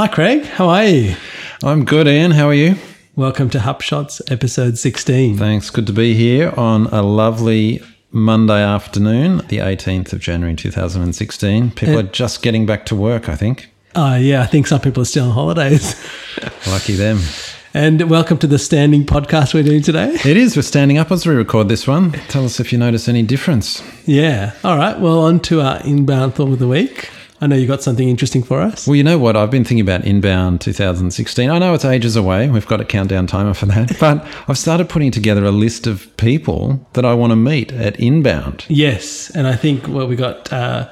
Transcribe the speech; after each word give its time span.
Hi, 0.00 0.08
Craig. 0.08 0.46
How 0.46 0.70
are 0.70 0.84
you? 0.86 1.14
I'm 1.62 1.84
good, 1.84 2.08
Ian. 2.08 2.30
How 2.30 2.46
are 2.48 2.54
you? 2.54 2.76
Welcome 3.16 3.50
to 3.50 3.58
HubShots, 3.58 4.22
episode 4.32 4.78
16. 4.78 5.36
Thanks. 5.36 5.68
Good 5.68 5.86
to 5.88 5.92
be 5.92 6.14
here 6.14 6.54
on 6.56 6.86
a 6.86 7.02
lovely 7.02 7.82
Monday 8.10 8.62
afternoon, 8.62 9.42
the 9.48 9.58
18th 9.58 10.14
of 10.14 10.20
January 10.20 10.56
2016. 10.56 11.72
People 11.72 11.96
Uh, 11.96 12.00
are 12.00 12.04
just 12.04 12.40
getting 12.40 12.64
back 12.64 12.86
to 12.86 12.96
work, 12.96 13.28
I 13.28 13.36
think. 13.36 13.68
Uh, 13.94 14.16
yeah, 14.18 14.40
I 14.40 14.46
think 14.46 14.68
some 14.68 14.80
people 14.80 15.02
are 15.02 15.04
still 15.04 15.26
on 15.26 15.32
holidays. 15.32 15.94
Lucky 16.66 16.94
them. 16.94 17.20
and 17.74 18.08
welcome 18.08 18.38
to 18.38 18.46
the 18.46 18.58
standing 18.58 19.04
podcast 19.04 19.52
we're 19.52 19.62
doing 19.64 19.82
today. 19.82 20.14
It 20.24 20.38
is. 20.38 20.56
We're 20.56 20.62
standing 20.62 20.96
up 20.96 21.12
as 21.12 21.26
we 21.26 21.34
record 21.34 21.68
this 21.68 21.86
one. 21.86 22.12
Tell 22.28 22.46
us 22.46 22.58
if 22.58 22.72
you 22.72 22.78
notice 22.78 23.06
any 23.06 23.22
difference. 23.22 23.82
Yeah. 24.06 24.54
All 24.64 24.78
right. 24.78 24.98
Well, 24.98 25.20
on 25.20 25.40
to 25.40 25.60
our 25.60 25.82
inbound 25.82 26.36
thought 26.36 26.52
of 26.52 26.58
the 26.58 26.68
week. 26.68 27.10
I 27.40 27.46
know 27.46 27.56
you 27.56 27.66
got 27.66 27.82
something 27.82 28.08
interesting 28.08 28.42
for 28.42 28.60
us. 28.60 28.86
Well, 28.86 28.96
you 28.96 29.02
know 29.02 29.18
what? 29.18 29.34
I've 29.34 29.50
been 29.50 29.64
thinking 29.64 29.80
about 29.80 30.04
Inbound 30.04 30.60
2016. 30.60 31.48
I 31.48 31.58
know 31.58 31.72
it's 31.72 31.86
ages 31.86 32.14
away. 32.14 32.50
We've 32.50 32.66
got 32.66 32.80
a 32.80 32.84
countdown 32.84 33.26
timer 33.26 33.54
for 33.54 33.66
that. 33.66 33.96
But 33.98 34.26
I've 34.46 34.58
started 34.58 34.88
putting 34.90 35.10
together 35.10 35.44
a 35.44 35.50
list 35.50 35.86
of 35.86 36.14
people 36.18 36.86
that 36.92 37.04
I 37.04 37.14
want 37.14 37.30
to 37.30 37.36
meet 37.36 37.72
at 37.72 37.98
Inbound. 37.98 38.66
Yes. 38.68 39.30
And 39.30 39.46
I 39.46 39.56
think, 39.56 39.88
well, 39.88 40.06
we 40.06 40.16
got 40.16 40.52
uh, 40.52 40.90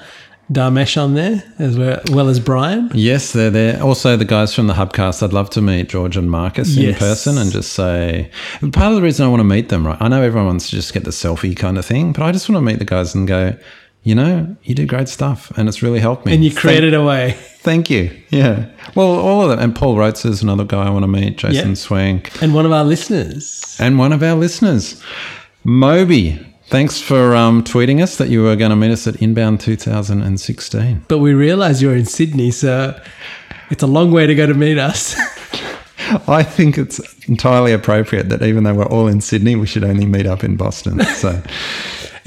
Dharmesh 0.51 1.01
on 1.01 1.15
there 1.15 1.43
as 1.59 1.77
well, 1.77 2.01
well 2.11 2.29
as 2.29 2.41
Brian. 2.41 2.91
Yes, 2.95 3.33
they're 3.33 3.51
there. 3.51 3.83
Also, 3.83 4.17
the 4.17 4.25
guys 4.25 4.55
from 4.55 4.69
the 4.69 4.75
Hubcast, 4.75 5.23
I'd 5.23 5.35
love 5.35 5.51
to 5.51 5.61
meet 5.61 5.91
George 5.91 6.17
and 6.17 6.31
Marcus 6.31 6.77
in 6.79 6.95
person 6.95 7.37
and 7.37 7.53
just 7.53 7.75
say, 7.75 8.31
part 8.73 8.91
of 8.91 8.95
the 8.95 9.03
reason 9.03 9.27
I 9.27 9.29
want 9.29 9.41
to 9.41 9.45
meet 9.45 9.69
them, 9.69 9.87
right? 9.87 10.01
I 10.01 10.09
know 10.09 10.23
everyone 10.23 10.47
wants 10.47 10.71
to 10.71 10.77
just 10.77 10.95
get 10.95 11.05
the 11.05 11.11
selfie 11.11 11.55
kind 11.55 11.77
of 11.77 11.85
thing, 11.85 12.13
but 12.13 12.23
I 12.23 12.33
just 12.33 12.49
want 12.49 12.57
to 12.57 12.63
meet 12.63 12.79
the 12.79 12.87
guys 12.87 13.15
and 13.15 13.29
go, 13.29 13.55
you 14.03 14.15
know, 14.15 14.57
you 14.63 14.75
do 14.75 14.87
great 14.87 15.09
stuff 15.09 15.51
and 15.57 15.69
it's 15.69 15.83
really 15.83 16.01
helped 16.01 16.25
me. 16.27 16.35
And 16.35 16.43
you 16.45 16.51
Thank- 16.51 16.61
created 16.61 16.95
a 16.95 17.05
way. 17.05 17.37
Thank 17.61 17.91
you. 17.91 18.11
Yeah. 18.31 18.67
Well, 18.95 19.07
all 19.19 19.43
of 19.43 19.51
them. 19.51 19.59
And 19.59 19.75
Paul 19.77 19.97
Roetzer 19.97 20.27
is 20.31 20.43
another 20.43 20.65
guy 20.65 20.87
I 20.87 20.91
want 20.91 21.03
to 21.03 21.09
meet, 21.09 21.37
Jason. 21.37 21.73
Swenk, 21.73 22.41
And 22.43 22.55
one 22.55 22.65
of 22.65 22.73
our 22.73 22.85
listeners. 22.85 23.77
and 23.81 23.99
one 23.99 24.13
of 24.13 24.23
our 24.23 24.35
listeners, 24.37 25.03
Moby. 25.65 26.45
Thanks 26.69 27.01
for 27.01 27.35
um, 27.35 27.65
tweeting 27.65 28.03
us 28.03 28.17
that 28.19 28.29
you 28.29 28.43
were 28.43 28.55
going 28.55 28.69
to 28.71 28.77
meet 28.77 28.91
us 28.91 29.07
at 29.07 29.17
Inbound 29.23 29.59
2016. 29.61 31.05
But 31.09 31.19
we 31.19 31.33
realise 31.33 31.81
you're 31.81 31.97
in 31.97 32.05
Sydney, 32.05 32.51
so 32.51 32.99
it's 33.71 33.83
a 33.83 33.87
long 33.87 34.13
way 34.13 34.27
to 34.27 34.35
go 34.35 34.47
to 34.47 34.53
meet 34.53 34.77
us. 34.79 35.17
I 36.29 36.43
think 36.43 36.77
it's 36.77 37.01
entirely 37.27 37.73
appropriate 37.73 38.29
that 38.29 38.43
even 38.43 38.65
though 38.65 38.75
we're 38.75 38.85
all 38.87 39.07
in 39.09 39.21
Sydney, 39.23 39.57
we 39.57 39.67
should 39.67 39.83
only 39.85 40.05
meet 40.07 40.27
up 40.27 40.45
in 40.45 40.57
Boston. 40.57 41.01
So, 41.05 41.43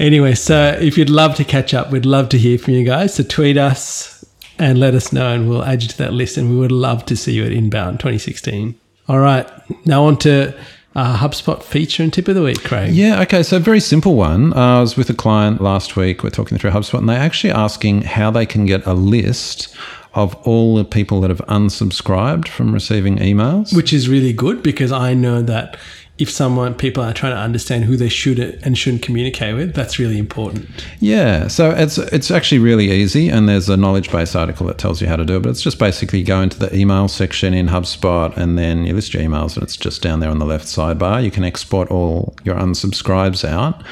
Anyway, 0.02 0.34
so 0.34 0.76
if 0.80 0.98
you'd 0.98 1.08
love 1.08 1.36
to 1.36 1.44
catch 1.44 1.72
up, 1.72 1.92
we'd 1.92 2.04
love 2.04 2.28
to 2.30 2.36
hear 2.36 2.58
from 2.58 2.74
you 2.74 2.84
guys. 2.84 3.14
So 3.14 3.22
tweet 3.22 3.56
us 3.56 4.24
and 4.58 4.80
let 4.80 4.96
us 4.96 5.12
know, 5.12 5.32
and 5.32 5.48
we'll 5.48 5.62
add 5.62 5.80
you 5.84 5.88
to 5.90 5.98
that 5.98 6.12
list. 6.12 6.36
And 6.36 6.50
we 6.50 6.56
would 6.56 6.72
love 6.72 7.06
to 7.06 7.16
see 7.16 7.34
you 7.34 7.44
at 7.44 7.52
Inbound 7.52 8.00
2016. 8.00 8.74
All 9.06 9.20
right, 9.20 9.48
now 9.86 10.02
on 10.04 10.16
to 10.18 10.58
our 10.96 11.16
HubSpot 11.16 11.62
feature 11.62 12.02
and 12.02 12.12
tip 12.12 12.26
of 12.26 12.34
the 12.34 12.42
week, 12.42 12.64
Craig. 12.64 12.92
yeah, 12.92 13.22
okay. 13.22 13.44
So, 13.44 13.60
very 13.60 13.78
simple 13.78 14.16
one. 14.16 14.52
Uh, 14.54 14.78
I 14.78 14.80
was 14.80 14.96
with 14.96 15.08
a 15.08 15.14
client 15.14 15.60
last 15.60 15.94
week. 15.94 16.24
We're 16.24 16.30
talking 16.30 16.58
through 16.58 16.72
HubSpot, 16.72 16.98
and 16.98 17.08
they're 17.08 17.16
actually 17.16 17.52
asking 17.52 18.02
how 18.02 18.32
they 18.32 18.44
can 18.44 18.66
get 18.66 18.84
a 18.84 18.94
list 18.94 19.72
of 20.14 20.34
all 20.46 20.76
the 20.76 20.84
people 20.84 21.20
that 21.20 21.30
have 21.30 21.40
unsubscribed 21.46 22.48
from 22.48 22.72
receiving 22.72 23.18
emails. 23.18 23.74
Which 23.74 23.92
is 23.92 24.08
really 24.08 24.32
good 24.32 24.64
because 24.64 24.90
I 24.90 25.14
know 25.14 25.42
that 25.42 25.76
if 26.18 26.30
someone 26.30 26.74
people 26.74 27.02
are 27.02 27.12
trying 27.12 27.32
to 27.32 27.38
understand 27.38 27.84
who 27.84 27.96
they 27.96 28.08
should 28.08 28.38
and 28.38 28.76
shouldn't 28.76 29.02
communicate 29.02 29.54
with, 29.54 29.74
that's 29.74 29.98
really 29.98 30.18
important. 30.18 30.68
Yeah, 31.00 31.48
so 31.48 31.70
it's 31.70 31.98
it's 31.98 32.30
actually 32.30 32.58
really 32.58 32.90
easy, 32.90 33.28
and 33.28 33.48
there's 33.48 33.68
a 33.68 33.76
knowledge 33.76 34.12
base 34.12 34.36
article 34.36 34.66
that 34.66 34.78
tells 34.78 35.00
you 35.00 35.08
how 35.08 35.16
to 35.16 35.24
do 35.24 35.36
it. 35.36 35.40
But 35.40 35.50
it's 35.50 35.62
just 35.62 35.78
basically 35.78 36.22
go 36.22 36.40
into 36.42 36.58
the 36.58 36.74
email 36.76 37.08
section 37.08 37.54
in 37.54 37.68
HubSpot, 37.68 38.36
and 38.36 38.58
then 38.58 38.84
you 38.84 38.94
list 38.94 39.14
your 39.14 39.22
emails, 39.22 39.54
and 39.54 39.62
it's 39.62 39.76
just 39.76 40.02
down 40.02 40.20
there 40.20 40.30
on 40.30 40.38
the 40.38 40.46
left 40.46 40.66
sidebar. 40.66 41.24
You 41.24 41.30
can 41.30 41.44
export 41.44 41.90
all 41.90 42.34
your 42.44 42.56
unsubscribes 42.56 43.48
out. 43.48 43.82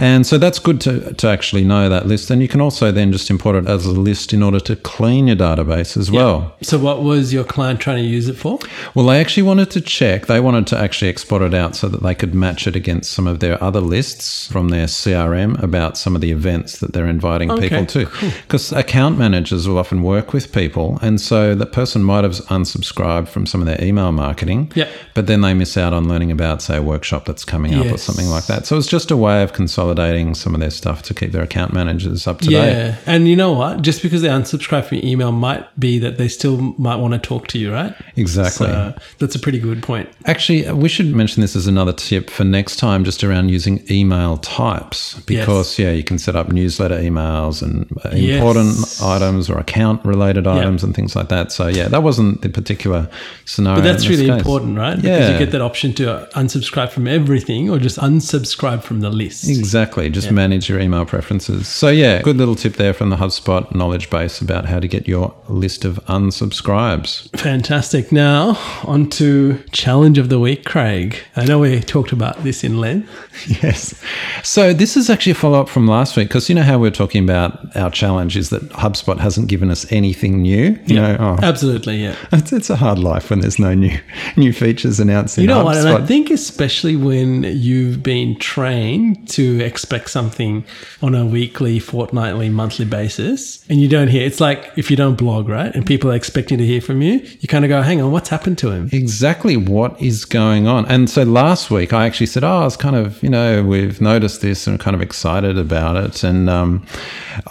And 0.00 0.26
so 0.26 0.38
that's 0.38 0.58
good 0.58 0.80
to, 0.82 1.12
to 1.12 1.28
actually 1.28 1.62
know 1.62 1.90
that 1.90 2.06
list. 2.06 2.30
And 2.30 2.40
you 2.40 2.48
can 2.48 2.62
also 2.62 2.90
then 2.90 3.12
just 3.12 3.28
import 3.30 3.54
it 3.54 3.68
as 3.68 3.84
a 3.84 3.90
list 3.92 4.32
in 4.32 4.42
order 4.42 4.58
to 4.60 4.74
clean 4.76 5.26
your 5.26 5.36
database 5.36 5.94
as 5.98 6.10
well. 6.10 6.56
So, 6.62 6.78
what 6.78 7.02
was 7.02 7.34
your 7.34 7.44
client 7.44 7.80
trying 7.80 7.98
to 7.98 8.08
use 8.08 8.26
it 8.26 8.34
for? 8.36 8.58
Well, 8.94 9.04
they 9.04 9.20
actually 9.20 9.42
wanted 9.42 9.70
to 9.72 9.80
check, 9.82 10.26
they 10.26 10.40
wanted 10.40 10.66
to 10.68 10.78
actually 10.78 11.10
export 11.10 11.42
it 11.42 11.52
out 11.52 11.76
so 11.76 11.86
that 11.88 12.02
they 12.02 12.14
could 12.14 12.34
match 12.34 12.66
it 12.66 12.74
against 12.74 13.12
some 13.12 13.26
of 13.26 13.40
their 13.40 13.62
other 13.62 13.80
lists 13.82 14.50
from 14.50 14.70
their 14.70 14.86
CRM 14.86 15.62
about 15.62 15.98
some 15.98 16.14
of 16.14 16.22
the 16.22 16.30
events 16.32 16.78
that 16.78 16.94
they're 16.94 17.06
inviting 17.06 17.50
Okay, 17.50 17.68
people 17.68 17.84
to. 17.86 18.06
Because 18.42 18.72
account 18.72 19.18
managers 19.18 19.68
will 19.68 19.76
often 19.76 20.02
work 20.02 20.32
with 20.32 20.50
people. 20.52 20.98
And 21.02 21.20
so 21.20 21.54
the 21.54 21.66
person 21.66 22.02
might 22.02 22.24
have 22.24 22.32
unsubscribed 22.48 23.28
from 23.28 23.44
some 23.44 23.60
of 23.60 23.66
their 23.66 23.82
email 23.84 24.12
marketing, 24.12 24.72
Yep. 24.74 24.88
but 25.12 25.26
then 25.26 25.42
they 25.42 25.52
miss 25.52 25.76
out 25.76 25.92
on 25.92 26.08
learning 26.08 26.30
about, 26.30 26.62
say, 26.62 26.78
a 26.78 26.82
workshop 26.82 27.26
that's 27.26 27.44
coming 27.44 27.74
up 27.74 27.84
or 27.92 27.98
something 27.98 28.28
like 28.28 28.46
that. 28.46 28.64
So 28.64 28.78
it's 28.78 28.86
just 28.86 29.10
a 29.10 29.16
way 29.16 29.42
of 29.42 29.52
consolidating 29.52 29.89
some 30.34 30.54
of 30.54 30.60
their 30.60 30.70
stuff 30.70 31.02
to 31.02 31.14
keep 31.14 31.32
their 31.32 31.42
account 31.42 31.72
managers 31.72 32.26
up 32.26 32.38
to 32.40 32.48
date. 32.48 32.54
Yeah, 32.72 32.96
and 33.06 33.28
you 33.28 33.36
know 33.36 33.52
what? 33.52 33.82
Just 33.82 34.02
because 34.02 34.22
they 34.22 34.28
unsubscribe 34.28 34.84
from 34.84 34.98
your 34.98 35.06
email 35.06 35.32
might 35.32 35.64
be 35.78 35.98
that 35.98 36.18
they 36.18 36.28
still 36.28 36.58
might 36.78 36.96
want 36.96 37.12
to 37.14 37.18
talk 37.18 37.46
to 37.48 37.58
you, 37.58 37.72
right? 37.72 37.94
Exactly. 38.16 38.66
So 38.68 38.94
that's 39.18 39.34
a 39.34 39.38
pretty 39.38 39.58
good 39.58 39.82
point. 39.82 40.08
Actually, 40.26 40.70
we 40.72 40.88
should 40.88 41.14
mention 41.14 41.40
this 41.40 41.56
as 41.56 41.66
another 41.66 41.92
tip 41.92 42.30
for 42.30 42.44
next 42.44 42.76
time, 42.76 43.04
just 43.04 43.24
around 43.24 43.48
using 43.48 43.84
email 43.90 44.36
types. 44.38 45.18
Because, 45.26 45.78
yeah, 45.78 45.90
you 45.90 46.04
can 46.04 46.18
set 46.18 46.36
up 46.36 46.50
newsletter 46.52 46.98
emails 46.98 47.62
and 47.62 47.86
uh, 48.04 48.10
Yes. 48.14 48.36
important 48.36 49.02
items 49.02 49.48
or 49.48 49.58
account 49.58 50.04
related 50.04 50.46
items 50.46 50.82
and 50.84 50.94
things 50.94 51.16
like 51.16 51.28
that. 51.28 51.52
So, 51.52 51.68
yeah, 51.68 51.88
that 51.88 52.02
wasn't 52.02 52.42
the 52.42 52.48
particular 52.48 53.08
scenario. 53.44 53.80
But 53.80 53.84
that's 53.84 54.08
really 54.08 54.26
case. 54.26 54.38
important, 54.38 54.76
right? 54.78 54.96
Because 54.96 55.20
Yeah. 55.20 55.32
you 55.32 55.38
get 55.38 55.52
that 55.52 55.60
option 55.60 55.92
to 55.94 56.12
uh, 56.12 56.26
unsubscribe 56.30 56.90
from 56.90 57.06
everything 57.08 57.70
or 57.70 57.78
just 57.78 57.98
unsubscribe 57.98 58.82
from 58.82 59.00
the 59.00 59.10
list. 59.10 59.48
Exactly. 59.48 59.79
Just 59.86 60.30
manage 60.30 60.68
your 60.68 60.80
email 60.80 61.04
preferences. 61.04 61.68
So, 61.68 61.88
yeah, 61.88 62.22
good 62.22 62.36
little 62.36 62.54
tip 62.54 62.74
there 62.74 62.92
from 62.92 63.10
the 63.10 63.16
HubSpot 63.16 63.72
knowledge 63.74 64.10
base 64.10 64.40
about 64.40 64.66
how 64.66 64.80
to 64.80 64.88
get 64.88 65.06
your 65.08 65.34
list 65.48 65.84
of 65.84 65.96
unsubscribes. 66.06 67.30
Fantastic. 67.38 68.12
Now, 68.12 68.58
on 68.84 69.08
to 69.10 69.62
challenge 69.72 70.18
of 70.18 70.28
the 70.28 70.38
week, 70.38 70.64
Craig. 70.64 71.16
I 71.36 71.44
know 71.44 71.58
we 71.58 71.80
talked 71.80 72.12
about 72.12 72.42
this 72.42 72.64
in 72.64 72.78
length. 72.78 73.08
Yes. 73.62 74.00
So 74.42 74.72
this 74.74 74.96
is 74.98 75.08
actually 75.08 75.32
a 75.32 75.34
follow 75.34 75.60
up 75.60 75.68
from 75.68 75.86
last 75.88 76.14
week 76.16 76.28
because 76.28 76.48
you 76.48 76.54
know 76.54 76.62
how 76.62 76.78
we 76.78 76.88
are 76.88 76.92
talking 76.92 77.24
about 77.24 77.74
our 77.74 77.90
challenge 77.90 78.36
is 78.36 78.50
that 78.50 78.62
HubSpot 78.70 79.18
hasn't 79.18 79.48
given 79.48 79.70
us 79.70 79.90
anything 79.90 80.42
new. 80.42 80.78
You 80.86 80.96
know, 80.96 81.16
oh, 81.18 81.38
Absolutely, 81.42 81.96
yeah. 82.02 82.16
it's, 82.32 82.52
it's 82.52 82.68
a 82.70 82.76
hard 82.76 82.98
life 82.98 83.30
when 83.30 83.40
there's 83.40 83.58
no 83.58 83.72
new 83.74 83.98
new 84.36 84.52
features 84.52 85.00
announced 85.00 85.38
in 85.38 85.42
You 85.42 85.48
know 85.48 85.62
HubSpot. 85.62 85.64
what? 85.64 85.76
And 85.78 85.88
I 85.88 86.06
think 86.06 86.30
especially 86.30 86.96
when 86.96 87.44
you've 87.44 88.02
been 88.02 88.38
trained 88.38 89.26
to 89.30 89.62
expect 89.70 90.10
something 90.10 90.64
on 91.00 91.14
a 91.14 91.24
weekly, 91.24 91.78
fortnightly, 91.78 92.48
monthly 92.50 92.84
basis, 92.84 93.64
and 93.70 93.80
you 93.80 93.88
don't 93.88 94.08
hear, 94.08 94.24
it's 94.26 94.40
like 94.40 94.70
if 94.76 94.90
you 94.90 94.96
don't 94.96 95.16
blog, 95.16 95.48
right? 95.48 95.74
And 95.74 95.86
people 95.86 96.10
are 96.10 96.14
expecting 96.16 96.58
to 96.58 96.66
hear 96.66 96.80
from 96.80 97.00
you, 97.02 97.14
you 97.40 97.48
kind 97.48 97.64
of 97.64 97.68
go, 97.70 97.80
hang 97.82 98.00
on, 98.02 98.10
what's 98.12 98.28
happened 98.28 98.58
to 98.58 98.70
him? 98.70 98.88
exactly 98.92 99.56
what 99.56 100.00
is 100.02 100.24
going 100.24 100.66
on. 100.66 100.84
And 100.86 101.08
so 101.08 101.22
last 101.22 101.70
week 101.70 101.92
I 101.92 102.06
actually 102.06 102.26
said, 102.26 102.42
oh, 102.44 102.58
I 102.62 102.64
was 102.64 102.76
kind 102.76 102.96
of, 102.96 103.22
you 103.22 103.28
know, 103.30 103.62
we've 103.64 104.00
noticed 104.00 104.40
this 104.42 104.66
and 104.66 104.78
kind 104.80 104.94
of 104.94 105.02
excited 105.02 105.56
about 105.58 105.96
it. 105.96 106.22
And 106.24 106.50
um, 106.50 106.84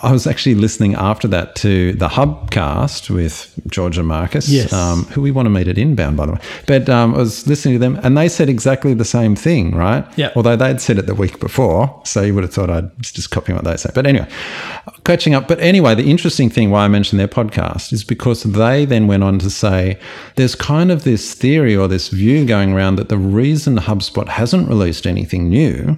I 0.04 0.12
was 0.12 0.28
actually 0.28 0.56
listening 0.56 0.96
after 0.96 1.28
that 1.30 1.56
to 1.58 1.94
the 1.94 2.08
Hubcast 2.10 3.10
with 3.10 3.54
Georgia 3.68 4.04
Marcus, 4.04 4.50
Yes. 4.50 4.74
um, 4.74 5.04
who 5.06 5.22
we 5.22 5.32
want 5.32 5.46
to 5.46 5.50
meet 5.50 5.68
at 5.68 5.78
Inbound, 5.78 6.18
by 6.18 6.26
the 6.26 6.34
way. 6.34 6.40
But 6.68 6.90
um, 6.90 7.14
I 7.16 7.20
was 7.20 7.48
listening 7.48 7.76
to 7.76 7.80
them 7.80 8.00
and 8.04 8.18
they 8.18 8.30
said 8.30 8.50
exactly 8.50 8.94
the 8.94 9.06
same 9.06 9.36
thing, 9.36 9.76
right? 9.76 10.06
Yeah. 10.18 10.32
Although 10.36 10.56
they'd 10.56 10.82
said 10.82 10.98
it 10.98 11.06
the 11.06 11.16
week 11.16 11.40
before. 11.40 11.99
So 12.06 12.22
you 12.22 12.34
would 12.36 12.44
have 12.44 12.54
thought 12.54 12.70
I'd 12.70 12.92
just 13.02 13.32
copying 13.32 13.56
what 13.56 13.66
they 13.66 13.78
say. 13.78 13.90
But 13.94 14.06
anyway, 14.06 14.28
catching 15.04 15.34
up. 15.34 15.48
But 15.48 15.60
anyway, 15.60 15.96
the 15.96 16.10
interesting 16.10 16.50
thing 16.50 16.72
why 16.72 16.86
I 16.86 16.88
mentioned 16.88 17.20
their 17.20 17.28
podcast 17.28 17.94
is 17.94 18.04
because 18.04 18.44
they 18.44 18.86
then 18.86 19.08
went 19.08 19.24
on 19.24 19.40
to 19.40 19.50
say 19.50 20.00
there's 20.36 20.56
kind 20.56 20.92
of 20.92 21.04
this 21.04 21.34
theory 21.34 21.76
or 21.76 21.88
this 21.88 22.10
view 22.10 22.46
going 22.46 22.74
around 22.74 22.98
that 22.98 23.10
the 23.10 23.18
reason 23.18 23.78
HubSpot 23.78 24.28
hasn't 24.28 24.68
released 24.70 25.08
anything 25.08 25.50
new 25.50 25.98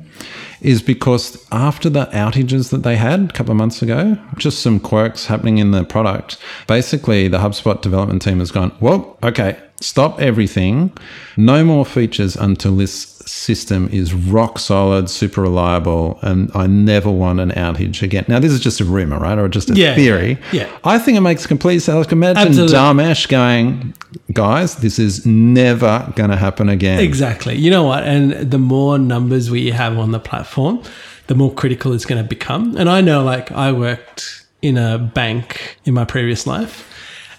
is 0.61 0.81
because 0.81 1.45
after 1.51 1.89
the 1.89 2.05
outages 2.07 2.69
that 2.69 2.83
they 2.83 2.95
had 2.95 3.29
a 3.29 3.33
couple 3.33 3.51
of 3.51 3.57
months 3.57 3.81
ago, 3.81 4.17
just 4.37 4.59
some 4.59 4.79
quirks 4.79 5.25
happening 5.25 5.57
in 5.57 5.71
the 5.71 5.83
product, 5.83 6.37
basically 6.67 7.27
the 7.27 7.39
HubSpot 7.39 7.81
development 7.81 8.21
team 8.21 8.39
has 8.39 8.51
gone, 8.51 8.71
well, 8.79 9.17
okay, 9.23 9.59
stop 9.79 10.19
everything. 10.21 10.95
No 11.35 11.65
more 11.65 11.85
features 11.85 12.35
until 12.35 12.75
this 12.75 13.10
system 13.27 13.89
is 13.91 14.13
rock 14.13 14.59
solid, 14.59 15.09
super 15.09 15.41
reliable, 15.41 16.19
and 16.21 16.51
I 16.55 16.67
never 16.67 17.09
want 17.11 17.39
an 17.39 17.51
outage 17.51 18.01
again. 18.01 18.25
Now, 18.27 18.39
this 18.39 18.51
is 18.51 18.59
just 18.59 18.79
a 18.81 18.85
rumor, 18.85 19.19
right? 19.19 19.37
Or 19.37 19.47
just 19.47 19.69
a 19.69 19.73
Yeah, 19.75 19.95
theory. 19.95 20.37
yeah, 20.51 20.63
yeah. 20.63 20.77
I 20.83 20.99
think 20.99 21.17
it 21.17 21.21
makes 21.21 21.45
complete 21.47 21.79
sense. 21.79 21.97
Like 22.05 22.11
imagine 22.11 22.47
Absolutely. 22.47 23.27
Going, 23.27 23.93
guys, 24.33 24.75
this 24.77 24.99
is 24.99 25.25
never 25.25 26.11
going 26.15 26.29
to 26.29 26.35
happen 26.37 26.69
again. 26.69 26.99
Exactly. 26.99 27.55
You 27.55 27.71
know 27.71 27.83
what? 27.83 28.03
And 28.03 28.31
the 28.51 28.57
more 28.59 28.97
numbers 28.97 29.49
we 29.49 29.71
have 29.71 29.97
on 29.97 30.11
the 30.11 30.19
platform, 30.19 30.81
the 31.27 31.35
more 31.35 31.53
critical 31.53 31.93
it's 31.93 32.05
going 32.05 32.21
to 32.21 32.27
become. 32.27 32.75
And 32.77 32.89
I 32.89 33.01
know, 33.01 33.23
like, 33.23 33.51
I 33.51 33.71
worked 33.71 34.45
in 34.61 34.77
a 34.77 34.97
bank 34.97 35.77
in 35.85 35.93
my 35.93 36.05
previous 36.05 36.45
life. 36.45 36.87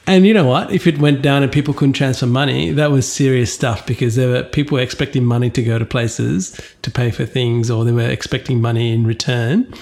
And 0.07 0.27
you 0.27 0.35
know 0.35 0.45
what? 0.45 0.73
If 0.73 0.87
it 0.89 0.99
went 0.99 1.23
down 1.23 1.45
and 1.45 1.53
people 1.53 1.73
couldn't 1.73 1.93
transfer 1.93 2.27
money, 2.27 2.73
that 2.73 2.91
was 2.91 3.11
serious 3.11 3.55
stuff 3.55 3.87
because 3.87 4.17
there 4.17 4.29
were 4.29 4.43
people 4.43 4.77
were 4.77 4.83
expecting 4.83 5.25
money 5.25 5.49
to 5.51 5.63
go 5.63 5.79
to 5.79 5.87
places 5.87 6.61
to 6.83 6.91
pay 6.91 7.11
for 7.13 7.25
things, 7.25 7.71
or 7.71 7.85
they 7.85 7.93
were 7.93 8.01
expecting 8.01 8.61
money 8.61 8.93
in 8.93 9.07
return, 9.07 9.73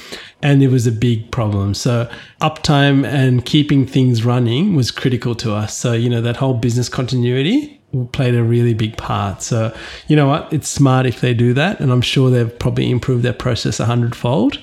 and 0.42 0.62
it 0.62 0.68
was 0.68 0.86
a 0.86 0.92
big 0.92 1.30
problem. 1.30 1.72
So 1.72 2.10
uptime 2.42 3.06
and 3.06 3.46
keeping 3.46 3.86
things 3.86 4.22
running 4.22 4.76
was 4.76 4.90
critical 4.90 5.34
to 5.36 5.54
us. 5.54 5.76
So 5.76 5.94
you 5.94 6.10
know 6.10 6.20
that 6.20 6.36
whole 6.36 6.54
business 6.54 6.90
continuity 6.90 7.80
played 8.12 8.34
a 8.34 8.42
really 8.42 8.74
big 8.74 8.98
part. 8.98 9.42
So 9.42 9.74
you 10.06 10.16
know 10.16 10.28
what? 10.28 10.52
It's 10.52 10.68
smart 10.68 11.06
if 11.06 11.22
they 11.22 11.32
do 11.32 11.54
that, 11.54 11.80
and 11.80 11.90
I'm 11.90 12.02
sure 12.02 12.30
they've 12.30 12.58
probably 12.58 12.90
improved 12.90 13.22
their 13.22 13.32
process 13.32 13.80
a 13.80 13.86
hundredfold 13.86 14.58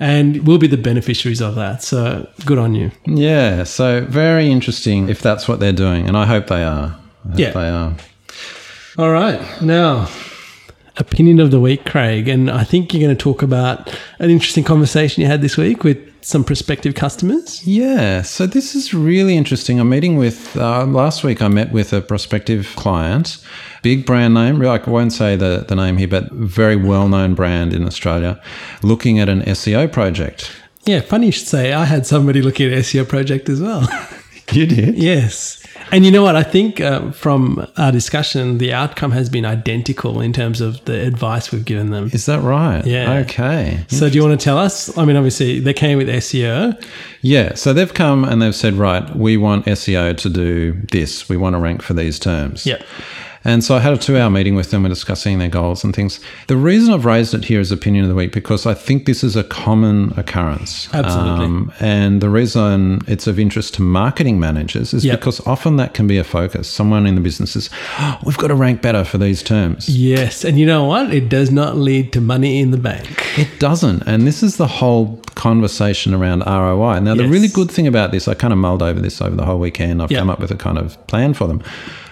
and 0.00 0.46
we'll 0.46 0.58
be 0.58 0.66
the 0.66 0.76
beneficiaries 0.76 1.40
of 1.40 1.54
that. 1.56 1.82
So 1.82 2.28
good 2.44 2.58
on 2.58 2.74
you. 2.74 2.90
Yeah. 3.06 3.64
So 3.64 4.02
very 4.02 4.50
interesting 4.50 5.08
if 5.08 5.20
that's 5.20 5.48
what 5.48 5.60
they're 5.60 5.72
doing. 5.72 6.06
And 6.06 6.16
I 6.16 6.26
hope 6.26 6.46
they 6.46 6.62
are. 6.62 6.96
I 7.24 7.28
hope 7.28 7.38
Yeah. 7.38 7.50
They 7.50 7.68
are. 7.68 7.96
All 8.98 9.10
right. 9.10 9.40
Now, 9.62 10.08
opinion 10.96 11.40
of 11.40 11.50
the 11.50 11.60
week, 11.60 11.84
Craig. 11.84 12.28
And 12.28 12.50
I 12.50 12.64
think 12.64 12.92
you're 12.92 13.02
going 13.02 13.16
to 13.16 13.22
talk 13.22 13.42
about 13.42 13.88
an 14.18 14.30
interesting 14.30 14.64
conversation 14.64 15.22
you 15.22 15.28
had 15.28 15.42
this 15.42 15.56
week 15.56 15.84
with 15.84 15.98
some 16.20 16.44
prospective 16.44 16.94
customers. 16.94 17.66
Yeah, 17.66 18.22
so 18.22 18.46
this 18.46 18.74
is 18.74 18.92
really 18.92 19.36
interesting. 19.36 19.78
I'm 19.80 19.88
meeting 19.88 20.16
with, 20.16 20.56
uh, 20.56 20.84
last 20.84 21.24
week 21.24 21.40
I 21.40 21.48
met 21.48 21.72
with 21.72 21.92
a 21.92 22.00
prospective 22.00 22.74
client, 22.76 23.38
big 23.82 24.06
brand 24.06 24.34
name, 24.34 24.60
I 24.62 24.78
won't 24.86 25.12
say 25.12 25.36
the, 25.36 25.64
the 25.68 25.74
name 25.76 25.96
here, 25.96 26.08
but 26.08 26.30
very 26.32 26.76
well 26.76 27.08
known 27.08 27.34
brand 27.34 27.72
in 27.72 27.84
Australia, 27.86 28.40
looking 28.82 29.18
at 29.18 29.28
an 29.28 29.42
SEO 29.42 29.90
project. 29.92 30.50
Yeah, 30.84 31.00
funny 31.00 31.26
you 31.26 31.32
should 31.32 31.48
say. 31.48 31.72
I 31.72 31.84
had 31.84 32.06
somebody 32.06 32.40
looking 32.40 32.72
at 32.72 32.78
SEO 32.78 33.06
project 33.08 33.48
as 33.48 33.60
well. 33.60 33.86
You 34.52 34.66
did? 34.66 34.96
yes. 34.96 35.62
And 35.92 36.04
you 36.04 36.10
know 36.10 36.22
what? 36.22 36.36
I 36.36 36.42
think 36.42 36.80
uh, 36.80 37.12
from 37.12 37.66
our 37.76 37.92
discussion, 37.92 38.58
the 38.58 38.72
outcome 38.72 39.10
has 39.10 39.28
been 39.28 39.44
identical 39.44 40.20
in 40.20 40.32
terms 40.32 40.60
of 40.60 40.82
the 40.84 41.06
advice 41.06 41.52
we've 41.52 41.64
given 41.64 41.90
them. 41.90 42.10
Is 42.12 42.26
that 42.26 42.40
right? 42.42 42.84
Yeah. 42.84 43.18
Okay. 43.20 43.84
So, 43.88 44.08
do 44.08 44.16
you 44.16 44.22
want 44.26 44.38
to 44.38 44.42
tell 44.42 44.58
us? 44.58 44.96
I 44.98 45.04
mean, 45.04 45.16
obviously, 45.16 45.60
they 45.60 45.74
came 45.74 45.98
with 45.98 46.08
SEO. 46.08 46.82
Yeah, 47.20 47.54
so 47.54 47.72
they've 47.72 47.92
come 47.92 48.24
and 48.24 48.40
they've 48.40 48.54
said, 48.54 48.74
right, 48.74 49.14
we 49.16 49.36
want 49.36 49.66
SEO 49.66 50.16
to 50.16 50.30
do 50.30 50.72
this. 50.92 51.28
We 51.28 51.36
want 51.36 51.54
to 51.54 51.60
rank 51.60 51.82
for 51.82 51.94
these 51.94 52.18
terms. 52.18 52.64
Yep. 52.66 52.82
And 53.44 53.62
so 53.62 53.76
I 53.76 53.78
had 53.80 53.92
a 53.92 53.96
two 53.98 54.16
hour 54.18 54.28
meeting 54.30 54.54
with 54.56 54.70
them 54.70 54.84
and 54.84 54.92
discussing 54.92 55.38
their 55.38 55.48
goals 55.48 55.84
and 55.84 55.94
things. 55.94 56.18
The 56.48 56.56
reason 56.56 56.92
I've 56.92 57.04
raised 57.04 57.34
it 57.34 57.44
here 57.44 57.60
as 57.60 57.70
opinion 57.70 58.04
of 58.04 58.08
the 58.08 58.14
week 58.14 58.32
because 58.32 58.66
I 58.66 58.74
think 58.74 59.06
this 59.06 59.22
is 59.22 59.36
a 59.36 59.44
common 59.44 60.12
occurrence. 60.16 60.92
Um, 60.92 61.04
Absolutely. 61.04 61.74
and 61.86 62.20
the 62.20 62.28
reason 62.30 63.00
it's 63.06 63.26
of 63.26 63.38
interest 63.38 63.74
to 63.74 63.82
marketing 63.82 64.40
managers 64.40 64.92
is 64.92 65.04
Yep. 65.04 65.20
because 65.20 65.46
often 65.46 65.76
that 65.76 65.94
can 65.94 66.06
be 66.06 66.18
a 66.18 66.24
focus. 66.24 66.68
Someone 66.68 67.06
in 67.06 67.14
the 67.14 67.20
business 67.20 67.54
is, 67.56 67.70
oh, 67.98 68.18
we've 68.24 68.36
got 68.38 68.48
to 68.48 68.54
rank 68.54 68.82
better 68.82 69.04
for 69.04 69.18
these 69.18 69.42
terms. 69.42 69.88
Yes. 69.88 70.44
And 70.44 70.58
you 70.58 70.66
know 70.66 70.84
what? 70.84 71.14
It 71.14 71.28
does 71.28 71.50
not 71.50 71.76
lead 71.76 72.12
to 72.14 72.20
money 72.20 72.58
in 72.60 72.70
the 72.72 72.76
bank. 72.78 73.24
It 73.38 73.48
doesn't. 73.60 74.02
And 74.06 74.26
this 74.26 74.42
is 74.42 74.56
the 74.56 74.66
whole 74.66 75.20
conversation 75.36 76.12
around 76.12 76.42
ROI. 76.44 76.98
Now, 77.00 77.14
the 77.14 77.28
really 77.28 77.48
good 77.48 77.70
thing 77.70 77.86
about 77.86 78.10
this, 78.10 78.26
I 78.26 78.34
kind 78.34 78.52
of 78.52 78.58
mulled 78.58 78.82
over 78.82 78.98
this 79.00 79.22
over 79.22 79.36
the 79.36 79.44
whole 79.44 79.58
weekend. 79.60 80.02
I've 80.02 80.10
Yeah. 80.10 80.18
come 80.18 80.30
up 80.30 80.40
with 80.40 80.50
a 80.50 80.56
kind 80.56 80.76
of 80.78 80.98
plan 81.06 81.34
for 81.34 81.46
them. 81.46 81.62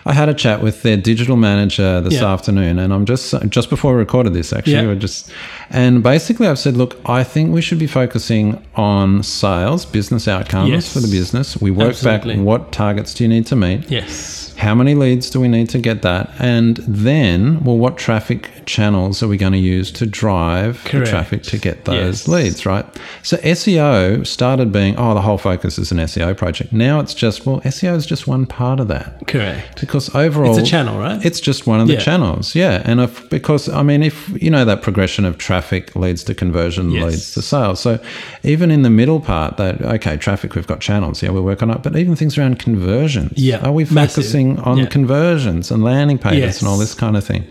I 0.08 0.12
had 0.12 0.28
a 0.28 0.34
chat 0.34 0.62
with 0.62 0.82
their 0.82 0.96
digital 0.96 1.36
manager 1.36 2.00
this 2.00 2.14
Yeah. 2.14 2.32
afternoon, 2.32 2.78
and 2.78 2.92
I'm 2.94 3.04
just 3.04 3.34
just 3.50 3.68
before 3.68 3.92
we 3.92 3.98
recorded 3.98 4.34
this 4.34 4.52
actually. 4.52 4.74
Yeah. 4.74 4.86
We're 4.86 4.94
just 4.94 5.30
and 5.68 6.00
basically 6.02 6.46
I've 6.46 6.60
said, 6.60 6.76
look, 6.76 6.96
I 7.04 7.24
think 7.24 7.52
we 7.52 7.60
should 7.60 7.80
be 7.80 7.88
focusing 7.88 8.58
on 8.76 9.24
sales, 9.24 9.84
business 9.84 10.28
outcomes 10.28 10.70
Yes. 10.70 10.92
for 10.92 11.00
the 11.00 11.08
business. 11.08 11.60
We 11.60 11.72
work 11.72 11.88
Absolutely. 11.90 12.36
back 12.36 12.44
what 12.44 12.70
targets 12.70 13.14
do 13.14 13.24
you 13.24 13.28
need 13.28 13.46
to 13.46 13.56
meet? 13.56 13.90
Yes. 13.90 14.45
How 14.56 14.74
many 14.74 14.94
leads 14.94 15.28
do 15.30 15.40
we 15.40 15.48
need 15.48 15.68
to 15.70 15.78
get 15.78 16.02
that? 16.02 16.30
And 16.38 16.78
then, 16.78 17.62
well, 17.62 17.76
what 17.76 17.98
traffic 17.98 18.50
channels 18.64 19.22
are 19.22 19.28
we 19.28 19.36
going 19.36 19.52
to 19.52 19.58
use 19.58 19.90
to 19.92 20.06
drive 20.06 20.82
the 20.84 21.04
traffic 21.04 21.42
to 21.44 21.58
get 21.58 21.84
those 21.84 22.26
Yes. 22.26 22.28
leads, 22.28 22.66
right? 22.66 22.84
So 23.22 23.36
SEO 23.38 24.26
started 24.26 24.72
being, 24.72 24.96
oh, 24.96 25.14
the 25.14 25.20
whole 25.20 25.38
focus 25.38 25.78
is 25.78 25.92
an 25.92 25.98
SEO 25.98 26.36
project. 26.36 26.72
Now 26.72 27.00
it's 27.00 27.14
just, 27.14 27.44
well, 27.46 27.60
SEO 27.60 27.94
is 27.96 28.06
just 28.06 28.26
one 28.26 28.46
part 28.46 28.80
of 28.80 28.88
that. 28.88 29.26
Correct. 29.26 29.80
Because 29.80 30.12
overall, 30.14 30.56
It's 30.58 30.66
a 30.66 30.70
channel, 30.70 30.98
right? 30.98 31.24
It's 31.24 31.38
just 31.40 31.66
one 31.66 31.80
of 31.80 31.86
the 31.86 31.94
Yeah. 31.94 32.00
channels, 32.00 32.54
yeah. 32.54 32.82
And 32.84 33.00
if 33.00 33.28
because 33.30 33.68
I 33.68 33.82
mean, 33.82 34.02
if 34.02 34.30
you 34.42 34.50
know 34.50 34.64
that 34.64 34.82
progression 34.82 35.24
of 35.24 35.38
traffic 35.38 35.94
leads 35.94 36.24
to 36.24 36.34
conversion, 36.34 36.90
Yes. 36.90 37.04
leads 37.04 37.34
to 37.34 37.42
sales. 37.42 37.80
So 37.80 37.98
even 38.42 38.70
in 38.70 38.82
the 38.82 38.90
middle 38.90 39.20
part, 39.20 39.56
that 39.58 39.80
okay, 39.82 40.16
traffic, 40.16 40.54
we've 40.54 40.66
got 40.66 40.80
channels, 40.80 41.22
yeah, 41.22 41.30
we 41.30 41.40
work 41.40 41.62
on 41.62 41.70
it. 41.70 41.82
But 41.82 41.96
even 41.96 42.16
things 42.16 42.36
around 42.38 42.58
conversions, 42.58 43.32
Yeah, 43.38 43.58
are 43.58 43.72
we 43.72 43.84
massive. 43.90 44.24
Focusing 44.54 44.72
on 44.72 44.78
Yeah. 44.78 44.86
conversions 44.86 45.70
and 45.70 45.82
landing 45.82 46.18
pages 46.18 46.38
Yes. 46.40 46.60
and 46.60 46.68
all 46.68 46.78
this 46.78 46.94
kind 46.94 47.16
of 47.16 47.24
thing? 47.24 47.42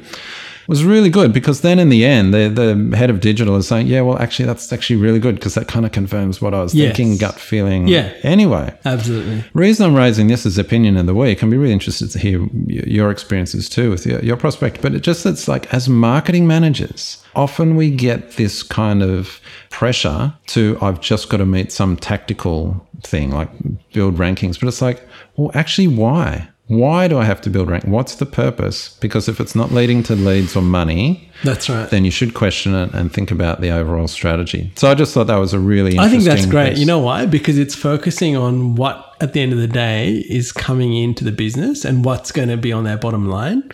It 0.68 0.70
was 0.70 0.84
really 0.84 1.12
good 1.12 1.32
because 1.32 1.62
then 1.62 1.78
in 1.78 1.90
the 1.90 2.04
end, 2.06 2.34
the, 2.34 2.50
the 2.50 2.98
head 2.98 3.12
of 3.12 3.20
digital 3.20 3.56
is 3.56 3.68
saying, 3.68 3.86
yeah, 3.86 4.02
well, 4.02 4.18
actually, 4.18 4.48
that's 4.48 4.74
actually 4.74 4.96
really 4.96 5.20
good 5.20 5.36
because 5.36 5.54
that 5.54 5.68
kind 5.68 5.86
of 5.86 5.92
confirms 5.92 6.42
what 6.42 6.56
I 6.56 6.62
was 6.64 6.74
Yes. 6.74 6.96
thinking, 6.96 7.18
gut 7.20 7.40
feeling. 7.40 7.88
Yeah. 7.88 8.10
Anyway, 8.24 8.74
Absolutely. 8.84 9.44
reason 9.54 9.86
I'm 9.86 9.94
raising 9.94 10.26
this 10.26 10.44
as 10.44 10.58
opinion 10.58 10.98
of 10.98 11.06
the 11.06 11.14
week, 11.14 11.44
I'm 11.44 11.52
be 11.52 11.58
really 11.58 11.72
interested 11.72 12.10
to 12.10 12.18
hear 12.18 12.48
your 12.66 13.12
experiences 13.12 13.70
too 13.70 13.92
with 13.92 14.08
your, 14.08 14.20
your 14.22 14.38
prospect. 14.38 14.82
But 14.82 14.96
it 14.96 15.02
just 15.04 15.24
it's 15.28 15.48
like 15.48 15.72
as 15.72 15.88
marketing 15.88 16.48
managers, 16.48 17.24
often 17.36 17.76
we 17.76 17.92
get 17.92 18.32
this 18.32 18.64
kind 18.64 19.04
of 19.04 19.40
pressure 19.70 20.34
to 20.48 20.80
I've 20.82 21.00
just 21.00 21.30
got 21.30 21.38
to 21.38 21.46
meet 21.46 21.72
some 21.72 21.96
tactical 21.96 22.88
thing 23.04 23.30
like 23.30 23.50
build 23.94 24.16
rankings. 24.18 24.60
But 24.60 24.70
it's 24.70 24.82
like, 24.82 25.08
well, 25.36 25.52
actually, 25.54 25.90
why? 25.90 26.48
Why 26.68 27.08
do 27.08 27.20
I 27.20 27.26
have 27.26 27.42
to 27.42 27.50
build 27.52 27.70
rank? 27.70 27.84
What's 27.86 28.16
the 28.16 28.26
purpose? 28.26 28.98
Because 29.00 29.30
if 29.30 29.40
it's 29.40 29.54
not 29.54 29.72
leading 29.72 30.02
to 30.04 30.16
leads 30.16 30.56
or 30.56 30.64
money, 30.64 31.30
That's 31.44 31.70
right. 31.70 31.88
then 31.92 32.06
you 32.06 32.12
should 32.12 32.34
question 32.34 32.74
it 32.74 32.92
and 32.94 33.14
think 33.14 33.30
about 33.30 33.62
the 33.62 33.70
overall 33.70 34.08
strategy. 34.08 34.72
So 34.76 34.90
I 34.90 34.96
just 34.96 35.14
thought 35.14 35.28
that 35.28 35.36
was 35.38 35.54
a 35.54 35.60
really 35.60 36.00
I 36.00 36.10
think 36.10 36.24
that's 36.24 36.48
great. 36.48 36.72
piece. 36.72 36.80
You 36.80 36.88
know 36.88 37.00
why? 37.00 37.28
Because 37.28 37.60
it's 37.60 37.76
focusing 37.76 38.36
on 38.36 38.74
what, 38.76 39.16
at 39.22 39.34
the 39.34 39.42
end 39.42 39.54
of 39.54 39.60
the 39.60 39.68
day, 39.68 40.26
is 40.28 40.52
coming 40.52 40.96
into 40.96 41.24
the 41.24 41.32
business 41.32 41.86
and 41.86 42.04
what's 42.04 42.32
going 42.32 42.50
to 42.50 42.58
be 42.58 42.72
on 42.74 42.84
their 42.84 42.98
bottom 42.98 43.28
line 43.30 43.70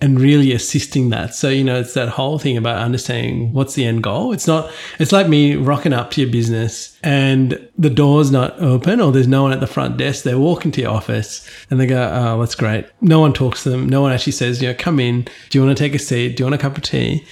and 0.00 0.20
really 0.20 0.52
assisting 0.52 1.10
that. 1.10 1.34
So, 1.34 1.48
you 1.48 1.64
know, 1.64 1.78
it's 1.80 1.94
that 1.94 2.08
whole 2.08 2.38
thing 2.38 2.56
about 2.56 2.78
understanding 2.78 3.52
what's 3.52 3.74
the 3.74 3.84
end 3.84 4.02
goal. 4.02 4.32
It's 4.32 4.46
not, 4.46 4.70
it's 4.98 5.12
like 5.12 5.28
me 5.28 5.56
rocking 5.56 5.92
up 5.92 6.10
to 6.12 6.20
your 6.20 6.30
business 6.30 6.98
and 7.02 7.68
the 7.78 7.90
door's 7.90 8.30
not 8.30 8.58
open 8.60 9.00
or 9.00 9.12
there's 9.12 9.28
no 9.28 9.42
one 9.42 9.52
at 9.52 9.60
the 9.60 9.66
front 9.66 9.96
desk. 9.96 10.24
They 10.24 10.34
walk 10.34 10.64
into 10.64 10.82
your 10.82 10.90
office 10.90 11.48
and 11.70 11.80
they 11.80 11.86
go, 11.86 12.10
oh, 12.12 12.40
that's 12.40 12.54
great. 12.54 12.86
No 13.00 13.20
one 13.20 13.32
talks 13.32 13.62
to 13.62 13.70
them. 13.70 13.88
No 13.88 14.02
one 14.02 14.12
actually 14.12 14.32
says, 14.32 14.60
you 14.60 14.68
know, 14.68 14.74
come 14.74 15.00
in. 15.00 15.22
Do 15.50 15.58
you 15.58 15.64
want 15.64 15.76
to 15.76 15.82
take 15.82 15.94
a 15.94 15.98
seat? 15.98 16.36
Do 16.36 16.42
you 16.42 16.46
want 16.46 16.54
a 16.54 16.58
cup 16.58 16.76
of 16.76 16.82
tea? 16.82 17.24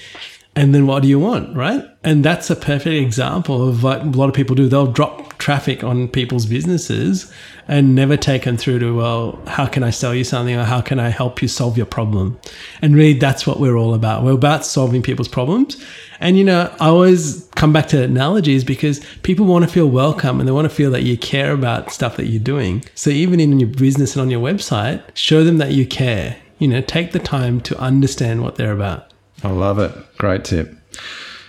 And 0.56 0.72
then 0.72 0.86
what 0.86 1.02
do 1.02 1.08
you 1.08 1.18
want, 1.18 1.56
right? 1.56 1.84
And 2.04 2.24
that's 2.24 2.48
a 2.48 2.54
perfect 2.54 2.94
example 2.94 3.68
of 3.68 3.82
what 3.82 4.02
a 4.02 4.04
lot 4.04 4.28
of 4.28 4.34
people 4.34 4.54
do. 4.54 4.68
They'll 4.68 4.86
drop 4.86 5.36
traffic 5.38 5.82
on 5.82 6.06
people's 6.06 6.46
businesses 6.46 7.32
and 7.66 7.94
never 7.94 8.16
take 8.16 8.44
them 8.44 8.56
through 8.56 8.78
to, 8.78 8.94
well, 8.94 9.42
how 9.48 9.66
can 9.66 9.82
I 9.82 9.90
sell 9.90 10.14
you 10.14 10.22
something 10.22 10.54
or 10.54 10.62
how 10.62 10.80
can 10.80 11.00
I 11.00 11.08
help 11.08 11.42
you 11.42 11.48
solve 11.48 11.76
your 11.76 11.86
problem? 11.86 12.38
And 12.82 12.94
really, 12.94 13.14
that's 13.14 13.46
what 13.46 13.58
we're 13.58 13.76
all 13.76 13.94
about. 13.94 14.22
We're 14.22 14.32
about 14.32 14.64
solving 14.64 15.02
people's 15.02 15.28
problems. 15.28 15.82
And, 16.20 16.38
you 16.38 16.44
know, 16.44 16.72
I 16.78 16.86
always 16.86 17.48
come 17.56 17.72
back 17.72 17.88
to 17.88 18.04
analogies 18.04 18.62
because 18.62 19.04
people 19.22 19.46
want 19.46 19.64
to 19.64 19.70
feel 19.70 19.88
welcome 19.88 20.38
and 20.38 20.48
they 20.48 20.52
want 20.52 20.68
to 20.68 20.74
feel 20.74 20.92
that 20.92 21.02
you 21.02 21.18
care 21.18 21.52
about 21.52 21.90
stuff 21.90 22.16
that 22.16 22.26
you're 22.26 22.40
doing. 22.40 22.84
So 22.94 23.10
even 23.10 23.40
in 23.40 23.58
your 23.58 23.70
business 23.70 24.14
and 24.14 24.22
on 24.22 24.30
your 24.30 24.40
website, 24.40 25.02
show 25.14 25.42
them 25.42 25.58
that 25.58 25.72
you 25.72 25.84
care. 25.84 26.36
You 26.58 26.68
know, 26.68 26.80
take 26.80 27.10
the 27.10 27.18
time 27.18 27.60
to 27.62 27.78
understand 27.78 28.42
what 28.42 28.54
they're 28.54 28.72
about. 28.72 29.13
I 29.44 29.50
love 29.50 29.78
it. 29.78 29.92
Great 30.18 30.44
tip. 30.44 30.74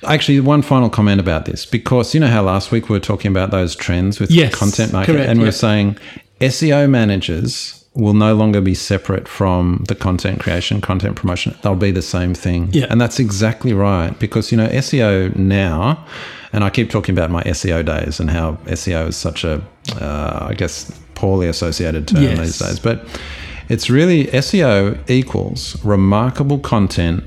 Actually, 0.03 0.39
one 0.39 0.61
final 0.61 0.89
comment 0.89 1.19
about 1.19 1.45
this 1.45 1.65
because 1.65 2.13
you 2.13 2.19
know 2.19 2.27
how 2.27 2.43
last 2.43 2.71
week 2.71 2.89
we 2.89 2.93
were 2.95 2.99
talking 2.99 3.31
about 3.31 3.49
those 3.51 3.75
trends 3.75 4.19
with 4.19 4.29
Yes, 4.29 4.53
content 4.53 4.93
marketing, 4.93 5.15
correct, 5.15 5.29
and 5.29 5.39
we 5.39 5.45
yeah. 5.45 5.47
were 5.47 5.51
saying 5.53 5.97
SEO 6.41 6.89
managers 6.89 7.81
will 7.95 8.13
no 8.13 8.35
longer 8.35 8.59
be 8.61 8.75
separate 8.75 9.25
from 9.27 9.83
the 9.87 9.95
content 9.95 10.41
creation, 10.41 10.81
content 10.81 11.15
promotion. 11.15 11.55
They'll 11.63 11.75
be 11.75 11.91
the 11.91 12.01
same 12.01 12.33
thing. 12.33 12.69
Yeah. 12.73 12.87
And 12.89 12.99
that's 12.99 13.19
exactly 13.19 13.73
right 13.73 14.17
because 14.19 14.51
you 14.51 14.57
know 14.57 14.67
SEO 14.67 15.35
now, 15.37 16.05
and 16.53 16.63
I 16.63 16.69
keep 16.69 16.89
talking 16.91 17.17
about 17.17 17.31
my 17.31 17.41
SEO 17.43 17.83
days 17.85 18.19
and 18.19 18.29
how 18.29 18.55
SEO 18.65 19.07
is 19.07 19.15
such 19.15 19.43
a, 19.43 19.63
uh, 19.99 20.47
I 20.49 20.53
guess, 20.55 20.91
poorly 21.15 21.47
associated 21.47 22.07
term 22.09 22.21
Yes. 22.23 22.37
these 22.39 22.59
days, 22.59 22.79
but. 22.79 23.07
It's 23.67 23.89
really 23.89 24.25
SEO 24.27 24.95
equals 25.09 25.83
remarkable 25.83 26.59
content 26.59 27.23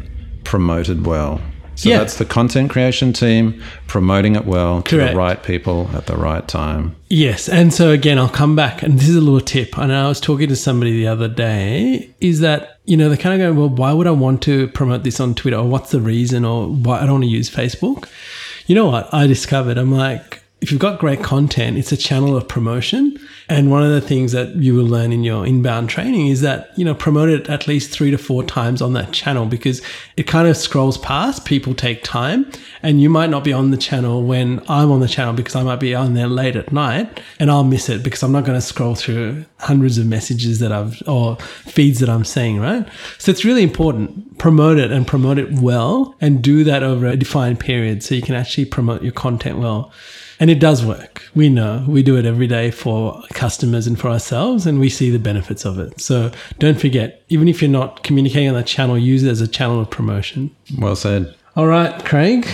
promoted 0.48 1.06
well. 1.06 1.40
So 1.74 1.90
Yeah. 1.90 1.98
that's 1.98 2.16
the 2.16 2.24
content 2.24 2.70
creation 2.70 3.12
team 3.12 3.62
promoting 3.86 4.34
it 4.34 4.46
well 4.46 4.80
to 4.82 4.96
the 4.96 5.14
right 5.14 5.40
people 5.42 5.88
at 5.94 6.06
the 6.06 6.16
right 6.16 6.48
time. 6.48 6.96
Yes. 7.08 7.48
And 7.48 7.72
so 7.72 7.90
again, 7.90 8.18
I'll 8.18 8.28
come 8.30 8.56
back 8.56 8.82
and 8.82 8.98
this 8.98 9.08
is 9.10 9.14
a 9.16 9.20
little 9.20 9.40
tip. 9.42 9.78
I 9.78 9.86
know 9.86 10.06
I 10.06 10.08
was 10.08 10.20
talking 10.20 10.48
to 10.48 10.56
somebody 10.56 10.92
the 10.92 11.06
other 11.06 11.28
day 11.28 12.08
is 12.20 12.40
that, 12.40 12.78
you 12.86 12.96
know, 12.96 13.08
they 13.10 13.16
kind 13.18 13.40
of 13.40 13.54
go, 13.54 13.60
well, 13.60 13.68
why 13.68 13.92
would 13.92 14.06
I 14.08 14.10
want 14.10 14.42
to 14.42 14.68
promote 14.68 15.04
this 15.04 15.20
on 15.20 15.34
Twitter 15.34 15.58
or 15.58 15.68
what's 15.68 15.90
the 15.92 16.00
reason 16.00 16.44
or 16.44 16.66
why 16.66 16.96
I 16.98 17.02
don't 17.02 17.12
want 17.20 17.24
to 17.24 17.30
use 17.30 17.48
Facebook? 17.50 18.08
You 18.66 18.74
know 18.74 18.86
what? 18.86 19.12
I 19.14 19.26
discovered 19.26 19.76
I'm 19.78 19.92
like, 19.92 20.42
if 20.60 20.72
you've 20.72 20.80
got 20.80 20.98
great 20.98 21.22
content, 21.22 21.78
it's 21.78 21.92
a 21.92 21.96
channel 21.96 22.36
of 22.36 22.48
promotion. 22.48 23.16
And 23.48 23.70
one 23.70 23.84
of 23.84 23.92
the 23.92 24.00
things 24.00 24.32
that 24.32 24.56
you 24.56 24.74
will 24.74 24.86
learn 24.86 25.12
in 25.12 25.22
your 25.22 25.46
inbound 25.46 25.88
training 25.88 26.26
is 26.26 26.40
that, 26.40 26.76
you 26.76 26.84
know, 26.84 26.96
promote 26.96 27.28
it 27.28 27.48
at 27.48 27.68
least 27.68 27.92
three 27.92 28.10
to 28.10 28.18
four 28.18 28.42
times 28.42 28.82
on 28.82 28.92
that 28.94 29.12
channel 29.12 29.46
because 29.46 29.80
it 30.16 30.24
kind 30.24 30.48
of 30.48 30.56
scrolls 30.56 30.98
past. 30.98 31.44
People 31.44 31.74
take 31.74 32.02
time 32.02 32.50
and 32.82 33.00
you 33.00 33.08
might 33.08 33.30
not 33.30 33.44
be 33.44 33.52
on 33.52 33.70
the 33.70 33.76
channel 33.76 34.24
when 34.24 34.60
I'm 34.68 34.90
on 34.90 34.98
the 34.98 35.06
channel 35.06 35.32
because 35.32 35.54
I 35.54 35.62
might 35.62 35.78
be 35.78 35.94
on 35.94 36.14
there 36.14 36.26
late 36.26 36.56
at 36.56 36.72
night 36.72 37.20
and 37.38 37.52
I'll 37.52 37.64
miss 37.64 37.88
it 37.88 38.02
because 38.02 38.24
I'm 38.24 38.32
not 38.32 38.44
going 38.44 38.58
to 38.58 38.66
scroll 38.66 38.96
through 38.96 39.44
hundreds 39.60 39.96
of 39.96 40.06
messages 40.06 40.58
that 40.58 40.72
I've 40.72 41.00
or 41.06 41.36
feeds 41.36 42.00
that 42.00 42.08
I'm 42.08 42.24
seeing, 42.24 42.58
right? 42.58 42.86
So 43.18 43.30
it's 43.30 43.44
really 43.44 43.62
important. 43.62 44.38
Promote 44.38 44.78
it 44.78 44.90
and 44.90 45.06
promote 45.06 45.38
it 45.38 45.52
well 45.52 46.16
and 46.20 46.42
do 46.42 46.64
that 46.64 46.82
over 46.82 47.06
a 47.06 47.16
defined 47.16 47.60
period 47.60 48.02
so 48.02 48.16
you 48.16 48.22
can 48.22 48.34
actually 48.34 48.64
promote 48.64 49.02
your 49.02 49.12
content 49.12 49.58
well. 49.58 49.92
And 50.40 50.50
it 50.50 50.60
does 50.60 50.84
work. 50.84 51.22
We 51.34 51.48
know 51.48 51.84
we 51.88 52.02
do 52.02 52.16
it 52.16 52.24
every 52.24 52.46
day 52.46 52.70
for 52.70 53.22
customers 53.30 53.86
and 53.86 53.98
for 53.98 54.08
ourselves, 54.08 54.66
and 54.66 54.78
we 54.78 54.88
see 54.88 55.10
the 55.10 55.18
benefits 55.18 55.64
of 55.64 55.78
it. 55.78 56.00
So 56.00 56.30
don't 56.58 56.80
forget, 56.80 57.22
even 57.28 57.48
if 57.48 57.60
you're 57.60 57.70
not 57.70 58.04
communicating 58.04 58.48
on 58.48 58.54
that 58.54 58.66
channel, 58.66 58.96
use 58.96 59.24
it 59.24 59.30
as 59.30 59.40
a 59.40 59.48
channel 59.48 59.80
of 59.80 59.90
promotion. 59.90 60.54
Well 60.78 60.96
said. 60.96 61.34
All 61.56 61.66
right, 61.66 62.04
Craig, 62.04 62.46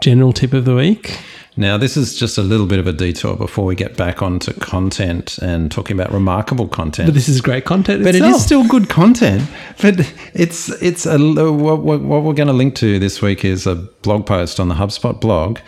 general 0.00 0.32
tip 0.32 0.52
of 0.52 0.64
the 0.64 0.74
week. 0.74 1.18
Now, 1.58 1.78
this 1.78 1.96
is 1.96 2.14
just 2.14 2.36
a 2.36 2.42
little 2.42 2.66
bit 2.66 2.78
of 2.78 2.86
a 2.86 2.92
detour 2.92 3.34
before 3.34 3.64
we 3.64 3.74
get 3.74 3.96
back 3.96 4.20
onto 4.20 4.52
content 4.52 5.38
and 5.38 5.72
talking 5.72 5.98
about 5.98 6.12
remarkable 6.12 6.68
content. 6.68 7.06
But 7.06 7.14
this 7.14 7.30
is 7.30 7.40
great 7.40 7.64
content. 7.64 8.04
But 8.04 8.14
itself. 8.14 8.34
it 8.34 8.36
is 8.36 8.44
still 8.44 8.68
good 8.68 8.90
content. 8.90 9.48
But 9.80 10.12
it's 10.34 10.68
it's 10.82 11.06
a 11.06 11.18
what, 11.18 11.80
what, 11.80 12.02
what 12.02 12.22
we're 12.22 12.34
going 12.34 12.48
to 12.48 12.52
link 12.52 12.74
to 12.76 12.98
this 12.98 13.22
week 13.22 13.42
is 13.44 13.66
a 13.66 13.74
blog 13.74 14.26
post 14.26 14.60
on 14.60 14.68
the 14.68 14.74
HubSpot 14.74 15.18
blog 15.18 15.58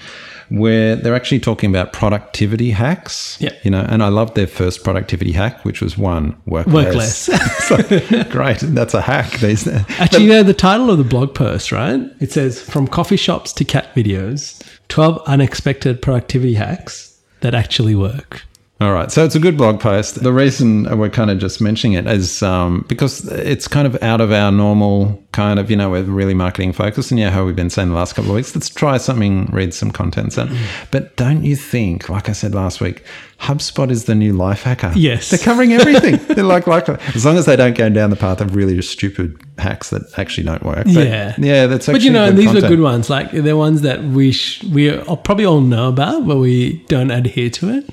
where 0.51 0.97
they're 0.97 1.15
actually 1.15 1.41
talking 1.41 1.71
about 1.71 1.93
productivity 1.93 2.71
hacks. 2.71 3.37
Yeah. 3.41 3.53
You 3.63 3.71
know, 3.71 3.85
and 3.89 4.03
I 4.03 4.09
loved 4.09 4.35
their 4.35 4.47
first 4.47 4.85
productivity 4.85 5.33
hack, 5.33 5.65
which 5.65 5.81
was 5.81 5.99
one, 5.99 6.37
work, 6.47 6.67
Work 6.67 6.95
less. 6.95 7.29
less. 7.29 7.39
So, 7.69 8.25
great. 8.31 8.59
That's 8.61 8.95
a 8.95 9.01
hack. 9.03 9.31
These 9.41 9.69
Actually, 9.69 10.25
you 10.25 10.31
know 10.31 10.43
the 10.43 10.55
title 10.55 10.91
of 10.91 10.99
the 10.99 11.05
blog 11.05 11.35
post, 11.35 11.71
right? 11.71 12.01
It 12.21 12.33
says 12.33 12.61
"From 12.61 12.89
coffee 12.89 13.17
shops 13.17 13.53
to 13.55 13.65
cat 13.65 13.95
videos: 13.95 14.63
twelve 14.89 15.21
unexpected 15.27 16.01
productivity 16.01 16.55
hacks 16.55 17.19
that 17.41 17.55
actually 17.55 17.95
work." 17.95 18.43
All 18.81 18.93
right. 18.93 19.11
So 19.11 19.25
it's 19.25 19.35
a 19.35 19.41
good 19.41 19.57
blog 19.57 19.81
post. 19.81 20.23
The 20.23 20.33
reason 20.33 20.85
we're 20.97 21.09
kind 21.09 21.33
of 21.33 21.39
just 21.39 21.61
mentioning 21.61 21.95
it 21.95 22.07
is 22.07 22.45
um, 22.45 22.85
because 22.89 23.27
it's 23.27 23.67
kind 23.67 23.89
of 23.89 24.01
out 24.05 24.21
of 24.21 24.31
our 24.31 24.53
normal 24.53 25.21
kind 25.33 25.59
of, 25.59 25.69
you 25.69 25.77
know, 25.77 25.91
we're 25.91 26.05
really 26.05 26.35
marketing 26.35 26.73
focused. 26.73 27.11
And 27.11 27.19
yeah, 27.19 27.31
how 27.31 27.45
we've 27.45 27.57
been 27.57 27.71
saying 27.71 27.89
the 27.89 27.97
last 27.97 28.15
couple 28.15 28.31
of 28.31 28.37
weeks, 28.37 28.55
let's 28.55 28.69
try 28.69 28.97
something, 28.97 29.47
read 29.47 29.75
some 29.75 29.91
content. 29.91 30.33
So, 30.33 30.49
but 30.93 31.17
don't 31.17 31.43
you 31.43 31.57
think, 31.57 32.09
like 32.09 32.29
I 32.29 32.33
said 32.33 32.55
last 32.55 32.81
week, 32.81 33.03
HubSpot 33.41 33.91
is 33.91 34.05
the 34.05 34.15
new 34.15 34.33
life 34.33 34.63
hacker? 34.63 34.93
Yes. 34.95 35.31
They're 35.31 35.41
covering 35.41 35.73
everything. 35.73 36.17
They're 36.37 36.45
like, 36.45 36.69
like, 36.69 36.89
as 37.17 37.27
long 37.27 37.37
as 37.37 37.47
they 37.47 37.57
don't 37.57 37.77
go 37.77 37.89
down 37.89 38.11
the 38.11 38.17
path 38.17 38.41
of 38.41 38.55
really 38.55 38.77
just 38.77 38.91
stupid 38.93 39.41
hacks 39.59 39.91
that 39.91 40.03
actually 40.17 40.45
don't 40.45 40.63
work. 40.63 40.85
But 40.85 40.95
Yeah. 40.95 41.35
Yeah. 41.37 41.67
That's 41.67 41.87
But 41.87 42.03
you 42.03 42.13
know, 42.13 42.31
these 42.31 42.47
content. 42.47 42.65
are 42.65 42.69
good 42.69 42.81
ones. 42.81 43.11
Like 43.11 43.33
they're 43.33 43.57
ones 43.57 43.81
that 43.81 44.05
we 44.05 44.31
sh- 44.31 44.63
we 44.63 44.97
probably 45.25 45.47
all 45.47 45.63
know 45.63 45.89
about, 45.89 46.29
but 46.29 46.37
we 46.37 46.85
don't 46.87 47.11
adhere 47.11 47.51
to 47.51 47.71
it. 47.71 47.93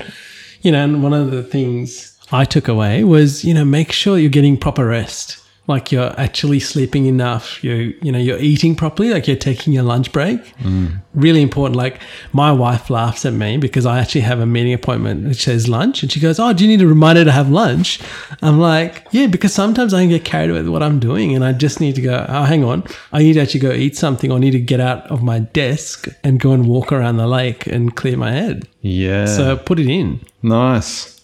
You 0.66 0.72
know, 0.72 0.84
and 0.84 1.04
one 1.04 1.14
of 1.14 1.30
the 1.30 1.44
things 1.44 2.18
I 2.32 2.44
took 2.44 2.68
away 2.68 3.04
was 3.04 3.46
you 3.46 3.54
know 3.54 3.64
make 3.64 3.92
sure 3.92 4.18
you're 4.18 4.32
getting 4.32 4.58
proper 4.58 4.88
rest. 4.88 5.38
Like 5.68 5.92
you're 5.92 6.14
actually 6.20 6.60
sleeping 6.60 7.08
enough. 7.08 7.64
You 7.64 7.98
you 8.02 8.12
know 8.12 8.20
you're 8.20 8.38
eating 8.38 8.76
properly. 8.76 9.10
Like 9.10 9.28
you're 9.28 9.36
taking 9.36 9.74
your 9.74 9.84
lunch 9.84 10.12
break. 10.12 10.40
Really 11.16 11.42
important. 11.42 11.76
Like 11.76 12.02
my 12.34 12.52
wife 12.52 12.90
laughs 12.90 13.26
at 13.26 13.34
me 13.34 13.58
because 13.58 13.86
I 13.86 14.00
actually 14.00 14.22
have 14.22 14.40
a 14.40 14.46
meeting 14.46 14.74
appointment 14.74 15.28
which 15.28 15.44
says 15.44 15.68
lunch, 15.68 16.04
and 16.04 16.12
she 16.12 16.20
goes, 16.20 16.40
"Oh, 16.40 16.54
do 16.54 16.64
you 16.64 16.70
need 16.70 16.84
a 16.84 16.88
reminder 16.88 17.24
to 17.26 17.32
have 17.32 17.50
lunch?" 17.50 18.00
I'm 18.44 18.60
like, 18.60 19.08
"Yeah," 19.12 19.26
because 19.28 19.54
sometimes 19.54 19.94
I 19.94 20.02
can 20.02 20.10
get 20.10 20.24
carried 20.24 20.52
away 20.52 20.62
with 20.62 20.70
what 20.70 20.84
I'm 20.84 21.00
doing, 21.00 21.34
and 21.36 21.44
I 21.44 21.52
just 21.52 21.80
need 21.80 21.96
to 21.96 22.02
go. 22.02 22.26
Oh, 22.30 22.44
hang 22.44 22.64
on, 22.64 22.84
I 23.12 23.20
need 23.24 23.34
to 23.34 23.42
actually 23.42 23.62
go 23.62 23.72
eat 23.72 23.96
something, 23.98 24.32
or 24.32 24.40
need 24.40 24.52
to 24.52 24.60
get 24.60 24.80
out 24.80 25.08
of 25.10 25.24
my 25.24 25.40
desk 25.40 26.08
and 26.24 26.40
go 26.40 26.52
and 26.52 26.68
walk 26.68 26.92
around 26.92 27.18
the 27.18 27.28
lake 27.28 27.66
and 27.66 27.96
clear 27.96 28.18
my 28.18 28.32
head. 28.32 28.68
Yeah. 28.82 29.26
So 29.26 29.58
put 29.58 29.80
it 29.80 29.88
in. 29.88 30.20
Nice. 30.44 31.20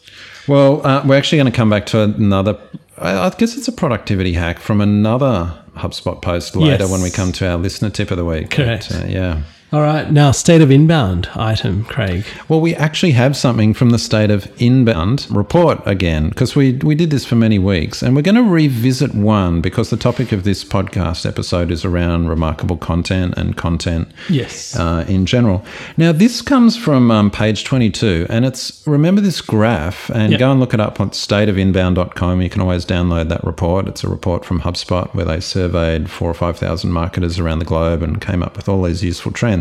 Well, 0.48 0.86
uh, 0.86 1.04
we're 1.06 1.18
actually 1.18 1.38
going 1.38 1.52
to 1.52 1.56
come 1.56 1.70
back 1.70 1.86
to 1.88 2.02
another. 2.02 2.58
I 3.02 3.26
I 3.28 3.30
guess 3.32 3.58
it's 3.58 3.68
a 3.68 3.72
productivity 3.72 4.34
hack 4.34 4.60
from 4.60 4.80
another 4.82 5.54
HubSpot 5.76 6.22
post 6.22 6.56
later 6.56 6.84
Yes. 6.84 6.92
when 6.92 7.02
we 7.02 7.10
come 7.10 7.32
to 7.34 7.48
our 7.50 7.58
listener 7.58 7.90
tip 7.90 8.12
of 8.12 8.18
the 8.18 8.26
week. 8.26 8.52
Correct. 8.52 8.90
But, 8.90 9.04
uh, 9.04 9.08
yeah. 9.08 9.42
All 9.74 9.80
right, 9.82 10.12
now 10.12 10.32
state 10.32 10.60
of 10.60 10.70
inbound 10.70 11.30
item, 11.34 11.86
Craig. 11.86 12.26
Well, 12.50 12.60
we 12.60 12.76
actually 12.76 13.14
have 13.14 13.38
something 13.38 13.74
from 13.74 13.92
the 13.92 14.00
state 14.00 14.30
of 14.30 14.52
inbound 14.62 15.26
report 15.30 15.80
again 15.86 16.28
because 16.28 16.58
we 16.58 16.74
we 16.84 16.94
did 16.94 17.10
this 17.10 17.24
for 17.24 17.36
many 17.38 17.58
weeks, 17.58 18.04
and 18.04 18.14
we're 18.14 18.22
going 18.22 18.36
to 18.36 18.44
revisit 18.44 19.16
one 19.16 19.62
because 19.62 19.90
the 19.90 19.96
topic 19.96 20.34
of 20.34 20.44
this 20.44 20.66
podcast 20.66 21.26
episode 21.26 21.72
is 21.72 21.86
around 21.86 22.28
remarkable 22.28 22.76
content 22.76 23.34
and 23.38 23.56
content 23.56 24.10
Yes. 24.28 24.76
uh, 24.76 25.06
in 25.08 25.26
general. 25.26 25.64
Now, 25.96 26.12
this 26.12 26.42
comes 26.42 26.76
from 26.76 27.10
um, 27.10 27.32
page 27.32 27.64
22, 27.64 28.26
and 28.30 28.44
it's 28.44 28.86
remember 28.86 29.22
this 29.22 29.40
graph 29.40 30.10
and 30.10 30.32
Yep. 30.32 30.40
go 30.42 30.52
and 30.52 30.60
look 30.60 30.74
it 30.74 30.82
up 30.82 31.00
on 31.00 31.12
stateofinbound.com. 31.12 32.42
You 32.42 32.50
can 32.50 32.62
always 32.62 32.86
download 32.86 33.30
that 33.30 33.46
report. 33.46 33.88
It's 33.88 34.04
a 34.04 34.10
report 34.10 34.44
from 34.44 34.60
HubSpot 34.64 35.16
where 35.16 35.24
they 35.24 35.40
surveyed 35.40 36.10
four 36.10 36.30
or 36.30 36.34
5,000 36.34 36.92
marketers 36.92 37.40
around 37.40 37.60
the 37.60 37.66
globe 37.66 38.04
and 38.04 38.20
came 38.20 38.44
up 38.44 38.58
with 38.58 38.68
all 38.68 38.82
these 38.84 39.02
useful 39.02 39.32
trends. 39.32 39.61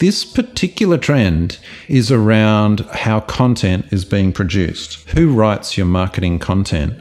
This 0.00 0.24
particular 0.24 0.98
trend 0.98 1.58
is 1.88 2.10
around 2.10 2.80
how 2.92 3.20
content 3.20 3.86
is 3.92 4.04
being 4.04 4.32
produced. 4.32 5.08
Who 5.10 5.32
writes 5.32 5.76
your 5.76 5.86
marketing 5.86 6.40
content? 6.40 7.00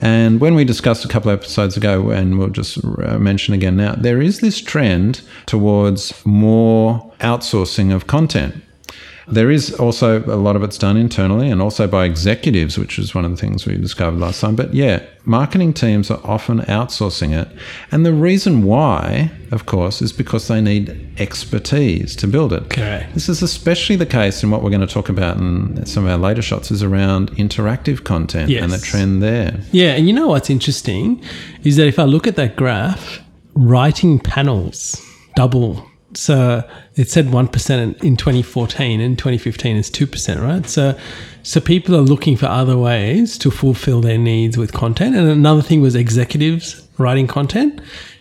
And 0.00 0.40
when 0.40 0.54
we 0.54 0.64
discussed 0.64 1.04
a 1.04 1.08
couple 1.08 1.30
of 1.30 1.40
episodes 1.40 1.76
ago, 1.76 2.10
and 2.10 2.38
we'll 2.38 2.50
just 2.50 2.78
uh, 2.84 3.18
mention 3.18 3.54
again 3.54 3.76
now, 3.76 3.94
there 3.96 4.22
is 4.22 4.40
this 4.40 4.60
trend 4.60 5.22
towards 5.46 6.24
more 6.24 7.12
outsourcing 7.18 7.92
of 7.92 8.06
content. 8.06 8.62
There 9.30 9.50
is 9.50 9.74
also 9.74 10.24
a 10.24 10.36
lot 10.36 10.56
of 10.56 10.62
it's 10.62 10.78
done 10.78 10.96
internally 10.96 11.50
and 11.50 11.60
also 11.60 11.86
by 11.86 12.04
executives, 12.04 12.78
which 12.78 12.98
is 12.98 13.14
one 13.14 13.24
of 13.24 13.30
the 13.30 13.36
things 13.36 13.66
we 13.66 13.76
discovered 13.76 14.18
last 14.18 14.40
time. 14.40 14.56
But 14.56 14.74
yeah, 14.74 15.04
marketing 15.24 15.74
teams 15.74 16.10
are 16.10 16.20
often 16.24 16.60
outsourcing 16.60 17.38
it. 17.38 17.48
And 17.90 18.06
the 18.06 18.12
reason 18.12 18.62
why, 18.62 19.30
of 19.50 19.66
course, 19.66 20.00
is 20.00 20.12
because 20.12 20.48
they 20.48 20.60
need 20.60 21.08
expertise 21.18 22.16
to 22.16 22.26
build 22.26 22.52
it. 22.52 22.70
Correct. 22.70 23.12
This 23.14 23.28
is 23.28 23.42
especially 23.42 23.96
the 23.96 24.06
case 24.06 24.42
in 24.42 24.50
what 24.50 24.62
we're 24.62 24.70
going 24.70 24.86
to 24.86 24.92
talk 24.92 25.08
about 25.08 25.36
in 25.36 25.84
some 25.84 26.04
of 26.04 26.10
our 26.10 26.18
later 26.18 26.42
shots 26.42 26.70
is 26.70 26.82
around 26.82 27.30
interactive 27.32 28.04
content 28.04 28.50
and 28.50 28.72
the 28.72 28.78
trend 28.78 29.22
there. 29.22 29.60
Yeah, 29.72 29.92
and 29.92 30.06
you 30.06 30.12
know 30.14 30.28
what's 30.28 30.50
interesting 30.50 31.22
is 31.64 31.76
that 31.76 31.86
if 31.86 31.98
I 31.98 32.04
look 32.04 32.26
at 32.26 32.36
that 32.36 32.56
graph, 32.56 33.20
writing 33.54 34.18
panels 34.18 35.04
double. 35.34 35.87
So 36.14 36.68
it 36.96 37.10
said 37.10 37.32
one 37.32 37.48
percent 37.48 38.02
in 38.02 38.16
2014, 38.16 39.00
and 39.00 39.18
2015 39.18 39.76
is 39.76 39.90
two 39.90 40.06
percent, 40.06 40.40
right? 40.40 40.66
So, 40.66 40.98
so 41.42 41.60
people 41.60 41.94
are 41.94 42.00
looking 42.00 42.36
for 42.36 42.46
other 42.46 42.78
ways 42.78 43.36
to 43.38 43.50
fulfill 43.50 44.00
their 44.00 44.18
needs 44.18 44.56
with 44.56 44.72
content. 44.72 45.16
And 45.16 45.28
another 45.28 45.62
thing 45.62 45.80
was 45.80 45.94
executives 45.94 46.86
writing 46.98 47.26
content. 47.26 47.80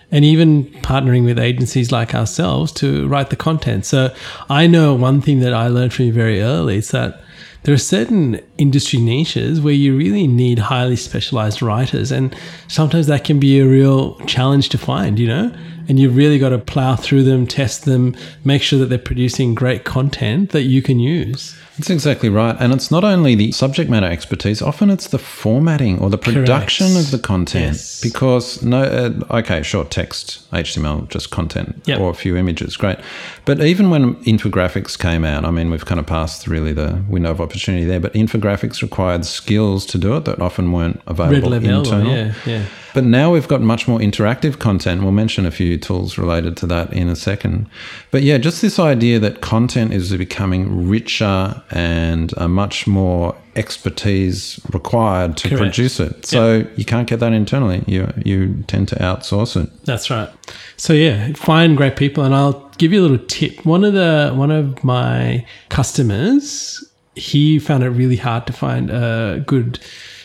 And 0.10 0.24
even 0.24 0.66
partnering 0.84 1.26
with 1.26 1.38
agencies 1.38 1.92
like 1.92 2.16
ourselves 2.16 2.72
to 2.74 3.06
write 3.10 3.30
the 3.30 3.36
content. 3.36 3.86
So 3.86 4.16
I 4.50 4.66
know 4.66 4.94
one 4.96 5.20
thing 5.20 5.42
that 5.42 5.54
I 5.54 5.68
learned 5.68 5.94
from 5.94 6.06
you 6.06 6.14
very 6.14 6.42
early 6.42 6.78
is 6.78 6.92
that 6.92 7.22
there 7.64 7.74
are 7.74 7.78
certain 7.78 8.40
industry 8.58 9.02
niches 9.02 9.60
where 9.60 9.74
you 9.74 9.98
really 9.98 10.26
need 10.26 10.60
highly 10.60 10.96
specialized 10.96 11.62
writers 11.62 12.14
and 12.14 12.34
sometimes 12.70 13.08
that 13.08 13.26
can 13.26 13.42
be 13.42 13.60
a 13.60 13.68
real 13.68 14.18
challenge 14.22 14.70
to 14.70 14.78
find 14.78 15.20
you 15.20 15.28
know 15.28 15.54
and 15.88 16.00
you've 16.00 16.16
really 16.16 16.40
got 16.40 16.50
to 16.50 16.58
plow 16.58 16.96
through 16.96 17.24
them 17.24 17.48
test 17.48 17.86
them 17.86 18.16
make 18.44 18.62
sure 18.62 18.80
that 18.80 18.88
they're 18.88 18.98
producing 18.98 19.56
great 19.56 19.84
content 19.84 20.52
that 20.52 20.64
you 20.64 20.82
can 20.82 21.00
use 21.00 21.56
That's 21.78 21.92
exactly 21.92 22.30
right. 22.30 22.56
And 22.60 22.74
it's 22.74 22.90
not 22.90 23.04
only 23.04 23.36
the 23.36 23.52
subject 23.52 23.88
matter 23.88 24.08
expertise, 24.08 24.64
often 24.64 24.90
it's 24.90 25.08
the 25.10 25.20
formatting 25.20 26.00
or 26.00 26.10
the 26.10 26.18
production 26.18 26.88
Correct. 26.88 27.06
of 27.06 27.12
the 27.12 27.20
content. 27.20 27.76
Yes. 27.76 28.02
Because, 28.02 28.64
no, 28.64 28.82
uh, 28.82 29.38
okay, 29.40 29.62
short 29.62 29.92
text, 29.92 30.50
HTML, 30.52 31.08
just 31.10 31.30
content 31.30 31.84
Yep. 31.86 32.00
or 32.00 32.10
a 32.10 32.16
few 32.16 32.36
images, 32.36 32.76
great. 32.78 32.98
But 33.46 33.62
even 33.62 33.92
when 33.92 34.16
infographics 34.26 34.98
came 34.98 35.24
out, 35.24 35.46
I 35.46 35.52
mean, 35.52 35.70
we've 35.70 35.86
kind 35.86 36.00
of 36.00 36.08
passed 36.08 36.48
really 36.48 36.74
the 36.74 37.00
window 37.08 37.30
of 37.30 37.40
opportunity 37.40 37.86
there, 37.86 38.00
but 38.00 38.12
infographics 38.14 38.82
required 38.82 39.24
skills 39.24 39.86
to 39.88 40.00
do 40.00 40.18
it 40.18 40.26
that 40.26 40.42
often 40.42 40.72
weren't 40.72 41.00
available 41.06 41.52
red 41.52 41.64
level 41.64 42.08
yeah 42.08 42.34
yeah 42.48 42.64
But 42.96 43.04
now 43.04 43.32
we've 43.32 43.48
got 43.48 43.62
much 43.62 43.88
more 43.88 44.00
interactive 44.00 44.58
content. 44.58 45.04
We'll 45.04 45.12
mention 45.12 45.46
a 45.46 45.52
few 45.52 45.77
few 45.78 45.88
tools 45.88 46.18
related 46.18 46.58
to 46.58 46.68
that 46.68 46.92
in 46.94 47.10
a 47.10 47.16
second. 47.16 47.68
But 48.12 48.24
yeah, 48.24 48.38
just 48.38 48.62
this 48.62 48.80
idea 48.80 49.20
that 49.20 49.42
content 49.42 49.94
is 49.94 50.16
becoming 50.16 50.90
richer 50.90 51.62
and 51.72 52.34
a 52.38 52.48
much 52.48 52.88
more 52.88 53.36
expertise 53.56 54.60
required 54.72 55.38
to 55.38 55.50
Correct. 55.50 55.62
produce 55.62 56.00
it. 56.00 56.26
So 56.26 56.66
you 56.76 56.86
can't 56.86 57.08
get 57.08 57.20
that 57.20 57.34
internally. 57.34 57.84
You 57.88 58.12
you 58.26 58.64
tend 58.68 58.88
to 58.90 58.96
outsource 58.96 59.62
it. 59.62 59.70
That's 59.86 60.10
right. 60.10 60.30
So 60.78 60.94
yeah, 60.94 61.34
find 61.34 61.78
great 61.78 61.96
people, 61.96 62.24
and 62.24 62.34
I'll 62.36 62.70
give 62.78 62.94
you 62.94 63.02
a 63.02 63.06
little 63.08 63.26
tip. 63.28 63.66
One 63.66 63.84
of 63.84 63.94
the 63.94 64.32
one 64.36 64.52
of 64.52 64.84
my 64.84 65.46
customers, 65.70 66.84
he 67.16 67.60
found 67.60 67.84
it 67.84 67.90
really 67.90 68.18
hard 68.18 68.46
to 68.48 68.54
find 68.54 68.90
a 68.90 69.44
good 69.46 69.80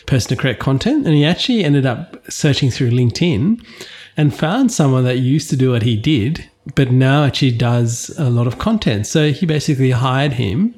person 0.05 0.29
to 0.29 0.35
create 0.35 0.59
content, 0.59 1.05
and 1.05 1.15
he 1.15 1.25
actually 1.25 1.63
ended 1.63 1.85
up 1.85 2.17
searching 2.29 2.71
through 2.71 2.91
LinkedIn 2.91 3.59
and 4.17 4.33
found 4.33 4.71
someone 4.71 5.03
that 5.05 5.17
used 5.17 5.49
to 5.49 5.55
do 5.55 5.71
what 5.71 5.83
he 5.83 5.95
did, 5.95 6.49
but 6.75 6.91
now 6.91 7.23
actually 7.23 7.51
does 7.51 8.13
a 8.17 8.29
lot 8.29 8.47
of 8.47 8.59
content. 8.59 9.07
So 9.07 9.31
he 9.31 9.45
basically 9.45 9.91
hired 9.91 10.33
him 10.33 10.75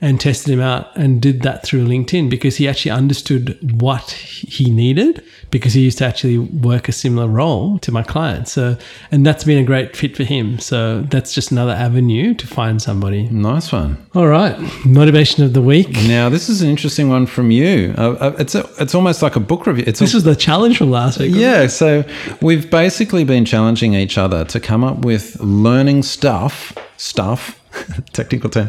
and 0.00 0.20
tested 0.20 0.52
him 0.52 0.60
out 0.60 0.94
and 0.96 1.22
did 1.22 1.40
that 1.42 1.64
through 1.64 1.86
LinkedIn 1.86 2.28
because 2.28 2.56
he 2.56 2.68
actually 2.68 2.90
understood 2.90 3.58
what 3.80 4.10
he 4.10 4.70
needed 4.70 5.24
because 5.50 5.72
he 5.72 5.82
used 5.82 5.98
to 5.98 6.04
actually 6.04 6.36
work 6.38 6.88
a 6.88 6.92
similar 6.92 7.26
role 7.26 7.78
to 7.78 7.90
my 7.90 8.02
client. 8.02 8.46
So, 8.46 8.76
and 9.10 9.24
that's 9.24 9.44
been 9.44 9.56
a 9.56 9.64
great 9.64 9.96
fit 9.96 10.14
for 10.14 10.24
him. 10.24 10.58
So 10.58 11.00
that's 11.02 11.32
just 11.32 11.50
another 11.50 11.72
avenue 11.72 12.34
to 12.34 12.46
find 12.46 12.82
somebody. 12.82 13.28
Nice 13.30 13.72
one. 13.72 13.96
All 14.14 14.26
right, 14.26 14.58
motivation 14.84 15.44
of 15.44 15.54
the 15.54 15.62
week. 15.62 15.90
Now 16.06 16.28
this 16.28 16.50
is 16.50 16.60
an 16.60 16.68
interesting 16.68 17.08
one 17.08 17.24
from 17.26 17.50
you. 17.50 17.94
Uh, 17.96 18.10
uh, 18.20 18.36
it's 18.38 18.54
a, 18.54 18.68
it's 18.78 18.94
almost 18.94 19.22
like 19.22 19.36
a 19.36 19.40
book 19.40 19.66
review. 19.66 19.84
It's 19.86 20.00
a, 20.00 20.04
This 20.04 20.14
was 20.14 20.24
the 20.24 20.36
challenge 20.36 20.76
from 20.76 20.90
last 20.90 21.18
week. 21.18 21.30
wasn't 21.30 21.42
it? 21.42 21.46
Yeah, 21.46 21.66
so 21.68 22.04
we've 22.42 22.70
basically 22.70 23.24
been 23.24 23.46
challenging 23.46 23.94
each 23.94 24.18
other 24.18 24.44
to 24.44 24.60
come 24.60 24.84
up 24.84 25.04
with 25.06 25.40
learning 25.40 26.02
stuff, 26.02 26.76
stuff, 26.98 27.58
technical 28.12 28.50
term, 28.50 28.68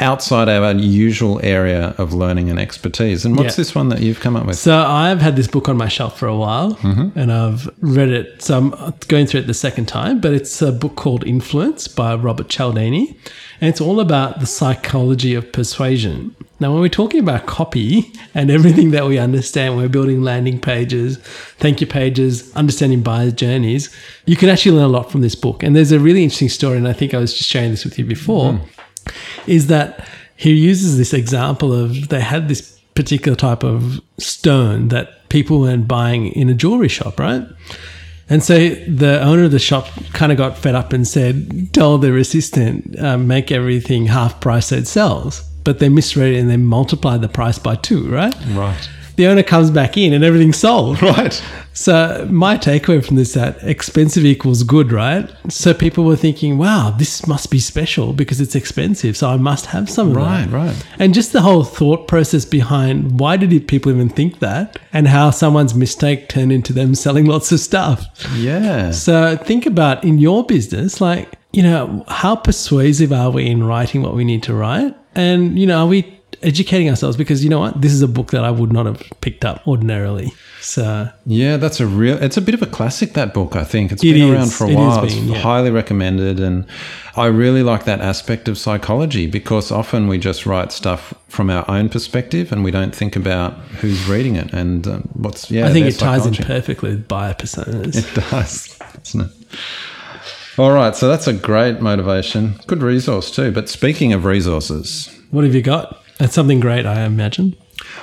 outside 0.00 0.48
our 0.48 0.72
usual 0.72 1.40
area 1.42 1.94
of 1.98 2.12
learning 2.12 2.50
and 2.50 2.58
expertise. 2.58 3.24
And 3.24 3.36
what's 3.36 3.56
Yeah. 3.56 3.62
this 3.62 3.74
one 3.74 3.88
that 3.90 4.00
you've 4.00 4.20
come 4.20 4.36
up 4.36 4.46
with? 4.46 4.58
So 4.58 4.76
I've 4.76 5.20
had 5.20 5.36
this 5.36 5.46
book 5.46 5.68
on 5.68 5.76
my 5.76 5.88
shelf 5.88 6.18
for 6.18 6.26
a 6.26 6.36
while 6.36 6.74
mm-hmm. 6.76 7.18
and 7.18 7.32
I've 7.32 7.68
read 7.80 8.08
it. 8.08 8.42
So 8.42 8.58
I'm 8.58 8.94
going 9.08 9.26
through 9.26 9.40
it 9.40 9.46
the 9.46 9.54
second 9.54 9.86
time, 9.86 10.20
but 10.20 10.32
it's 10.32 10.60
a 10.62 10.72
book 10.72 10.96
called 10.96 11.24
Influence 11.26 11.86
by 11.88 12.14
Robert 12.14 12.48
Cialdini. 12.48 13.16
And 13.60 13.68
it's 13.68 13.80
all 13.80 14.00
about 14.00 14.40
the 14.40 14.46
psychology 14.46 15.34
of 15.34 15.52
persuasion. 15.52 16.34
Now, 16.60 16.72
when 16.72 16.80
we're 16.80 16.88
talking 16.88 17.20
about 17.20 17.46
copy 17.46 18.10
and 18.34 18.50
everything 18.50 18.90
that 18.90 19.06
we 19.06 19.18
understand, 19.18 19.76
we're 19.76 19.88
building 19.88 20.22
landing 20.22 20.60
pages, 20.60 21.18
thank 21.58 21.80
you 21.80 21.86
pages, 21.86 22.54
understanding 22.54 23.02
buyers' 23.02 23.32
journeys, 23.34 23.94
you 24.26 24.36
can 24.36 24.48
actually 24.48 24.76
learn 24.76 24.84
a 24.84 24.88
lot 24.88 25.10
from 25.10 25.20
this 25.20 25.34
book. 25.34 25.62
And 25.62 25.74
there's 25.74 25.92
a 25.92 25.98
really 25.98 26.22
interesting 26.22 26.48
story, 26.50 26.76
and 26.76 26.88
I 26.88 26.92
think 26.92 27.14
I 27.14 27.18
was 27.18 27.32
just 27.32 27.48
sharing 27.48 27.70
this 27.70 27.84
with 27.84 27.98
you 27.98 28.04
before 28.04 28.52
mm-hmm. 28.52 28.79
Is 29.46 29.66
that 29.68 30.06
he 30.36 30.52
uses 30.52 30.96
this 30.96 31.12
example 31.12 31.72
of 31.72 32.08
they 32.08 32.20
had 32.20 32.48
this 32.48 32.78
particular 32.94 33.36
type 33.36 33.62
of 33.62 34.00
stone 34.18 34.88
that 34.88 35.28
people 35.28 35.60
weren't 35.60 35.86
buying 35.86 36.28
in 36.28 36.48
a 36.48 36.54
jewelry 36.54 36.88
shop, 36.88 37.20
right? 37.20 37.46
And 38.28 38.42
so 38.42 38.68
the 38.68 39.20
owner 39.22 39.44
of 39.44 39.50
the 39.50 39.58
shop 39.58 39.88
kind 40.12 40.30
of 40.30 40.38
got 40.38 40.56
fed 40.56 40.74
up 40.74 40.92
and 40.92 41.06
said, 41.06 41.72
"Tell 41.72 41.98
their 41.98 42.16
assistant, 42.16 42.98
um, 43.00 43.26
make 43.26 43.50
everything 43.50 44.06
half 44.06 44.40
price 44.40 44.66
so 44.66 44.76
it 44.76 44.86
sells. 44.86 45.42
But 45.64 45.78
they 45.78 45.88
misread 45.88 46.34
it 46.34 46.38
and 46.38 46.48
they 46.48 46.56
multiplied 46.56 47.20
the 47.20 47.28
price 47.28 47.58
by 47.58 47.74
two, 47.74 48.08
right? 48.08 48.34
Right. 48.52 48.88
The 49.20 49.26
owner 49.26 49.42
comes 49.42 49.70
back 49.70 49.98
in 49.98 50.14
and 50.14 50.24
everything's 50.24 50.56
sold. 50.56 51.02
Right. 51.10 51.42
So 51.74 52.26
my 52.30 52.56
takeaway 52.56 53.04
from 53.04 53.16
this 53.16 53.28
is 53.28 53.34
that 53.34 53.62
expensive 53.62 54.24
equals 54.24 54.62
good, 54.62 54.92
right? 54.92 55.30
So 55.48 55.74
people 55.74 56.04
were 56.04 56.16
thinking, 56.16 56.56
"Wow, 56.56 56.94
this 56.96 57.26
must 57.26 57.50
be 57.50 57.58
special 57.58 58.14
because 58.14 58.40
it's 58.40 58.54
expensive, 58.54 59.16
so 59.18 59.28
I 59.28 59.36
must 59.36 59.66
have 59.66 59.90
some 59.90 60.08
of 60.10 60.16
Right, 60.16 60.46
that." 60.46 60.50
right. 60.50 60.86
And 60.98 61.12
just 61.12 61.34
the 61.34 61.42
whole 61.42 61.64
thought 61.64 62.08
process 62.08 62.46
behind 62.46 63.20
why 63.20 63.36
did 63.36 63.68
people 63.68 63.92
even 63.92 64.08
think 64.08 64.38
that, 64.38 64.78
and 64.92 65.06
how 65.06 65.30
someone's 65.30 65.74
mistake 65.74 66.28
turned 66.30 66.50
into 66.52 66.72
them 66.72 66.94
selling 66.94 67.26
lots 67.26 67.52
of 67.52 67.60
stuff. 67.60 68.06
Yeah. 68.34 68.90
So 68.90 69.36
think 69.36 69.66
about 69.66 70.02
in 70.02 70.16
your 70.18 70.44
business, 70.46 70.98
like 71.00 71.28
you 71.52 71.62
know, 71.62 72.04
how 72.08 72.36
persuasive 72.36 73.12
are 73.12 73.30
we 73.30 73.46
in 73.46 73.64
writing 73.64 74.00
what 74.02 74.14
we 74.14 74.24
need 74.24 74.42
to 74.44 74.54
write, 74.54 74.94
and 75.14 75.58
you 75.58 75.66
know, 75.66 75.80
are 75.84 75.86
we 75.86 76.19
educating 76.42 76.88
ourselves? 76.90 77.16
Because 77.16 77.42
you 77.44 77.50
know 77.50 77.60
what, 77.60 77.80
this 77.80 77.92
is 77.92 78.02
a 78.02 78.08
book 78.08 78.30
that 78.32 78.44
I 78.44 78.50
would 78.50 78.72
not 78.72 78.86
have 78.86 79.02
picked 79.20 79.44
up 79.44 79.66
ordinarily. 79.66 80.32
So 80.60 81.08
Yeah, 81.26 81.56
that's 81.56 81.80
a 81.80 81.86
real. 81.86 82.22
It's 82.22 82.36
a 82.36 82.40
bit 82.42 82.54
of 82.54 82.62
a 82.62 82.66
classic. 82.66 83.14
That 83.14 83.32
book, 83.32 83.56
I 83.56 83.64
think, 83.64 83.92
it's 83.92 84.02
It 84.04 84.12
been 84.12 84.28
is. 84.28 84.34
around 84.34 84.52
for 84.52 84.64
a 84.64 84.68
It 84.70 84.74
while. 84.76 84.96
been, 85.00 85.04
it's 85.06 85.14
yeah. 85.16 85.38
highly 85.38 85.70
recommended, 85.70 86.38
and 86.40 86.66
I 87.16 87.26
really 87.26 87.62
like 87.62 87.84
that 87.84 88.00
aspect 88.00 88.46
of 88.48 88.58
psychology 88.58 89.26
because 89.26 89.70
often 89.72 90.06
we 90.06 90.18
just 90.18 90.44
write 90.46 90.70
stuff 90.72 91.14
from 91.28 91.48
our 91.50 91.64
own 91.70 91.88
perspective, 91.88 92.52
and 92.52 92.62
we 92.62 92.70
don't 92.70 92.94
think 92.94 93.16
about 93.16 93.54
who's 93.80 94.06
reading 94.08 94.36
it 94.36 94.52
and 94.52 94.86
um, 94.86 95.08
what's. 95.14 95.50
Yeah, 95.50 95.66
I 95.66 95.72
think 95.72 95.86
it 95.86 95.98
ties 95.98 96.26
in 96.26 96.34
perfectly 96.34 96.90
with 96.90 97.08
buyer 97.08 97.34
personas. 97.34 97.96
It 97.96 98.30
does, 98.30 98.78
doesn't 99.02 99.20
it? 99.22 99.58
All 100.58 100.72
right, 100.72 100.94
so 100.94 101.08
that's 101.08 101.26
a 101.26 101.32
great 101.32 101.80
motivation. 101.80 102.60
Good 102.66 102.82
resource 102.82 103.30
too. 103.30 103.50
But 103.50 103.70
speaking 103.70 104.12
of 104.12 104.26
resources, 104.26 105.08
What 105.30 105.44
have 105.44 105.54
you 105.54 105.62
got? 105.62 105.99
That's 106.20 106.34
something 106.34 106.60
great, 106.60 106.86
I 106.86 107.04
imagine. 107.04 107.56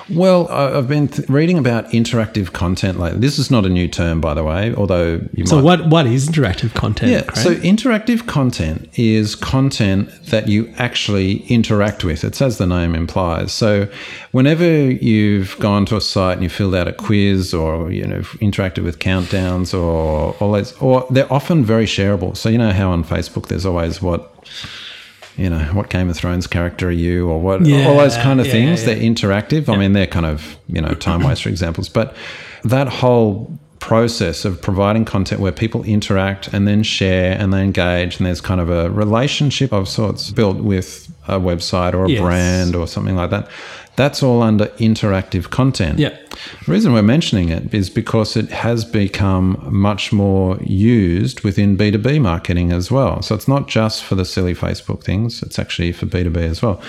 well, 0.09 0.47
I've 0.49 0.87
been 0.87 1.07
th- 1.07 1.29
reading 1.29 1.59
about 1.59 1.85
interactive 1.91 2.51
content 2.51 2.99
lately. 2.99 3.19
This 3.19 3.37
is 3.37 3.51
not 3.51 3.63
a 3.63 3.69
new 3.69 3.87
term, 3.87 4.19
by 4.19 4.33
the 4.33 4.43
way, 4.43 4.73
although 4.73 5.21
you 5.33 5.45
So 5.45 5.57
might 5.57 5.63
what 5.63 5.87
what 5.87 6.07
is 6.07 6.27
interactive 6.27 6.73
content? 6.73 7.11
Yeah. 7.11 7.21
Craig? 7.21 7.43
So 7.45 7.55
interactive 7.61 8.25
content 8.25 8.89
is 8.97 9.35
content 9.35 10.09
that 10.31 10.47
you 10.47 10.73
actually 10.77 11.43
interact 11.43 12.03
with. 12.03 12.23
It's 12.23 12.41
as 12.41 12.57
the 12.57 12.65
name 12.65 12.95
implies. 12.95 13.51
So 13.53 13.87
whenever 14.31 14.65
you've 14.65 15.55
gone 15.59 15.85
to 15.85 15.97
a 15.97 16.01
site 16.01 16.37
and 16.37 16.43
you 16.43 16.49
filled 16.49 16.73
out 16.73 16.87
a 16.87 16.93
quiz 16.93 17.53
or 17.53 17.91
you 17.91 18.07
know 18.07 18.21
interacted 18.41 18.83
with 18.83 18.97
countdowns 18.97 19.75
or 19.79 20.33
all 20.39 20.53
those, 20.53 20.73
or 20.81 21.05
they're 21.11 21.31
often 21.31 21.63
very 21.63 21.85
shareable. 21.85 22.35
So 22.35 22.49
you 22.49 22.57
know 22.57 22.71
how 22.71 22.89
on 22.89 23.03
Facebook 23.03 23.47
there's 23.47 23.65
always 23.65 24.01
what. 24.01 24.33
You 25.37 25.49
know 25.51 25.59
what 25.73 25.89
Game 25.89 26.09
of 26.09 26.15
Thrones 26.17 26.47
character 26.47 26.87
are 26.87 26.91
you, 26.91 27.29
or 27.29 27.39
what 27.39 27.65
Yeah, 27.65 27.87
all 27.87 27.97
those 27.97 28.17
kind 28.17 28.39
of 28.39 28.47
yeah, 28.47 28.51
things. 28.53 28.81
yeah. 28.81 28.87
They're 28.95 29.03
interactive. 29.03 29.69
I 29.71 29.77
mean, 29.77 29.93
they're 29.93 30.07
kind 30.07 30.25
of 30.25 30.57
you 30.67 30.81
know 30.81 30.93
time 30.95 31.21
waster 31.23 31.47
examples, 31.49 31.89
but 31.89 32.15
that 32.63 32.87
whole 32.87 33.57
process 33.79 34.43
of 34.43 34.59
providing 34.61 35.05
content 35.05 35.39
where 35.39 35.51
people 35.51 35.83
interact 35.83 36.47
and 36.51 36.67
then 36.67 36.81
share 36.83 37.37
and 37.39 37.53
they 37.53 37.61
engage, 37.63 38.17
and 38.17 38.25
there's 38.25 38.41
kind 38.41 38.59
of 38.59 38.69
a 38.69 38.89
relationship 38.89 39.71
of 39.71 39.87
sorts 39.87 40.31
built 40.31 40.57
with 40.57 41.07
a 41.27 41.39
website 41.39 41.93
or 41.93 42.05
a 42.05 42.09
Yes. 42.09 42.21
brand 42.21 42.75
or 42.75 42.87
something 42.87 43.15
like 43.15 43.29
that. 43.29 43.47
That's 43.95 44.21
all 44.23 44.41
under 44.41 44.65
interactive 44.79 45.49
content. 45.51 45.99
Yeah. 45.99 46.15
The 46.65 46.71
reason 46.71 46.93
we're 46.93 47.01
mentioning 47.01 47.49
it 47.49 47.73
is 47.73 47.89
because 47.89 48.35
it 48.35 48.49
has 48.49 48.85
become 48.85 49.67
much 49.71 50.11
more 50.11 50.57
used 50.61 51.41
within 51.41 51.77
B2B 51.77 52.21
marketing 52.21 52.71
as 52.71 52.91
well. 52.91 53.21
So 53.21 53.35
it's 53.35 53.47
not 53.47 53.67
just 53.67 54.03
for 54.03 54.15
the 54.15 54.25
silly 54.25 54.53
Facebook 54.53 55.03
things, 55.03 55.41
it's 55.41 55.59
actually 55.59 55.91
for 55.91 56.05
B2B 56.05 56.37
as 56.37 56.61
well. 56.61 56.81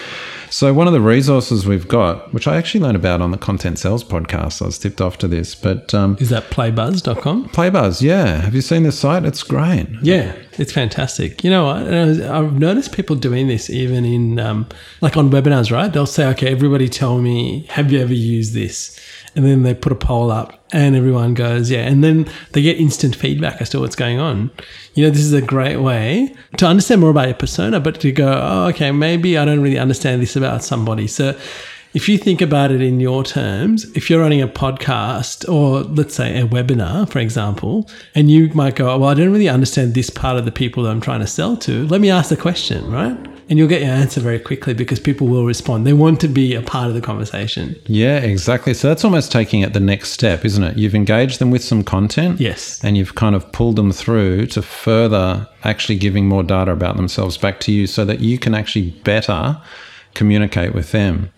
So 0.50 0.72
one 0.72 0.86
of 0.86 0.92
the 0.92 1.00
resources 1.00 1.66
we've 1.66 1.88
got, 1.88 2.32
which 2.32 2.46
I 2.46 2.56
actually 2.56 2.80
learned 2.80 2.96
about 2.96 3.20
on 3.20 3.30
the 3.30 3.38
Content 3.38 3.78
Sales 3.78 4.02
podcast, 4.02 4.62
I 4.62 4.66
was 4.66 4.78
tipped 4.78 5.00
off 5.00 5.18
to 5.18 5.28
this, 5.28 5.54
but 5.54 5.92
um, 5.94 6.16
is 6.20 6.30
that 6.30 6.44
playbuzz.com? 6.44 7.50
Playbuzz, 7.50 8.00
yeah. 8.00 8.40
Have 8.40 8.54
you 8.54 8.62
seen 8.62 8.82
this 8.82 8.98
site? 8.98 9.24
It's 9.24 9.42
great. 9.42 9.86
Yeah, 10.02 10.34
it's 10.58 10.72
fantastic. 10.72 11.44
You 11.44 11.50
know 11.50 11.66
what? 11.66 11.76
I've 11.86 12.58
noticed 12.58 12.92
people 12.92 13.16
doing 13.16 13.48
this 13.48 13.68
even 13.70 14.04
in 14.04 14.38
um, 14.38 14.66
like 15.00 15.16
on 15.16 15.30
webinars, 15.30 15.70
right? 15.70 15.92
They'll 15.92 16.06
say, 16.06 16.26
"Okay, 16.28 16.50
everybody, 16.50 16.88
tell 16.88 17.18
me, 17.18 17.66
have 17.70 17.92
you 17.92 18.00
ever 18.00 18.14
used 18.14 18.54
this?" 18.54 18.98
And 19.38 19.46
then 19.46 19.62
they 19.62 19.72
put 19.72 19.92
a 19.92 19.94
poll 19.94 20.32
up, 20.32 20.58
and 20.72 20.96
everyone 20.96 21.34
goes, 21.34 21.70
"Yeah." 21.70 21.86
And 21.86 22.02
then 22.02 22.26
they 22.54 22.60
get 22.60 22.76
instant 22.76 23.14
feedback 23.14 23.60
as 23.62 23.68
to 23.70 23.78
what's 23.78 23.94
going 23.94 24.18
on. 24.18 24.50
You 24.94 25.04
know, 25.04 25.10
this 25.10 25.20
is 25.22 25.32
a 25.32 25.40
great 25.40 25.76
way 25.76 26.34
to 26.56 26.66
understand 26.66 27.02
more 27.02 27.10
about 27.10 27.28
your 27.28 27.36
persona, 27.36 27.78
but 27.78 28.00
to 28.00 28.10
go, 28.10 28.26
"Oh, 28.26 28.66
okay, 28.70 28.90
maybe 28.90 29.38
I 29.38 29.44
don't 29.44 29.60
really 29.60 29.78
understand 29.78 30.20
this 30.20 30.34
about 30.34 30.64
somebody." 30.64 31.06
So. 31.06 31.36
If 31.98 32.08
you 32.08 32.16
think 32.16 32.40
about 32.40 32.70
it 32.70 32.80
in 32.80 33.00
your 33.00 33.24
terms, 33.24 33.82
if 33.96 34.08
you're 34.08 34.20
running 34.20 34.40
a 34.40 34.46
podcast 34.46 35.52
or 35.52 35.80
let's 35.80 36.14
say 36.14 36.40
a 36.40 36.46
webinar, 36.46 37.10
for 37.10 37.18
example, 37.18 37.90
and 38.14 38.30
you 38.30 38.54
might 38.54 38.76
go, 38.76 38.96
Well, 38.96 39.08
I 39.08 39.14
don't 39.14 39.32
really 39.32 39.48
understand 39.48 39.94
this 39.94 40.08
part 40.08 40.36
of 40.36 40.44
the 40.44 40.52
people 40.52 40.84
that 40.84 40.90
I'm 40.90 41.00
trying 41.00 41.18
to 41.18 41.26
sell 41.26 41.56
to, 41.56 41.88
let 41.88 42.00
me 42.00 42.08
ask 42.08 42.28
the 42.28 42.36
question, 42.36 42.88
right? 42.88 43.18
And 43.48 43.58
you'll 43.58 43.66
get 43.66 43.82
your 43.82 43.90
answer 43.90 44.20
very 44.20 44.38
quickly 44.38 44.74
because 44.74 45.00
people 45.00 45.26
will 45.26 45.44
respond. 45.44 45.88
They 45.88 45.92
want 45.92 46.20
to 46.20 46.28
be 46.28 46.54
a 46.54 46.62
part 46.62 46.86
of 46.86 46.94
the 46.94 47.00
conversation. 47.00 47.74
Yeah, 47.86 48.18
exactly. 48.18 48.74
So 48.74 48.86
that's 48.86 49.04
almost 49.04 49.32
taking 49.32 49.62
it 49.62 49.72
the 49.72 49.80
next 49.80 50.10
step, 50.10 50.44
isn't 50.44 50.62
it? 50.62 50.78
You've 50.78 50.94
engaged 50.94 51.40
them 51.40 51.50
with 51.50 51.64
some 51.64 51.82
content. 51.82 52.38
Yes. 52.38 52.78
And 52.84 52.96
you've 52.96 53.16
kind 53.16 53.34
of 53.34 53.50
pulled 53.50 53.74
them 53.74 53.90
through 53.90 54.46
to 54.46 54.62
further 54.62 55.48
actually 55.64 55.98
giving 55.98 56.28
more 56.28 56.44
data 56.44 56.70
about 56.70 56.96
themselves 56.96 57.36
back 57.36 57.58
to 57.62 57.72
you 57.72 57.88
so 57.88 58.04
that 58.04 58.20
you 58.20 58.38
can 58.38 58.54
actually 58.54 58.92
better 59.02 59.60
communicate 60.14 60.74
with 60.74 60.92
them. 60.92 61.32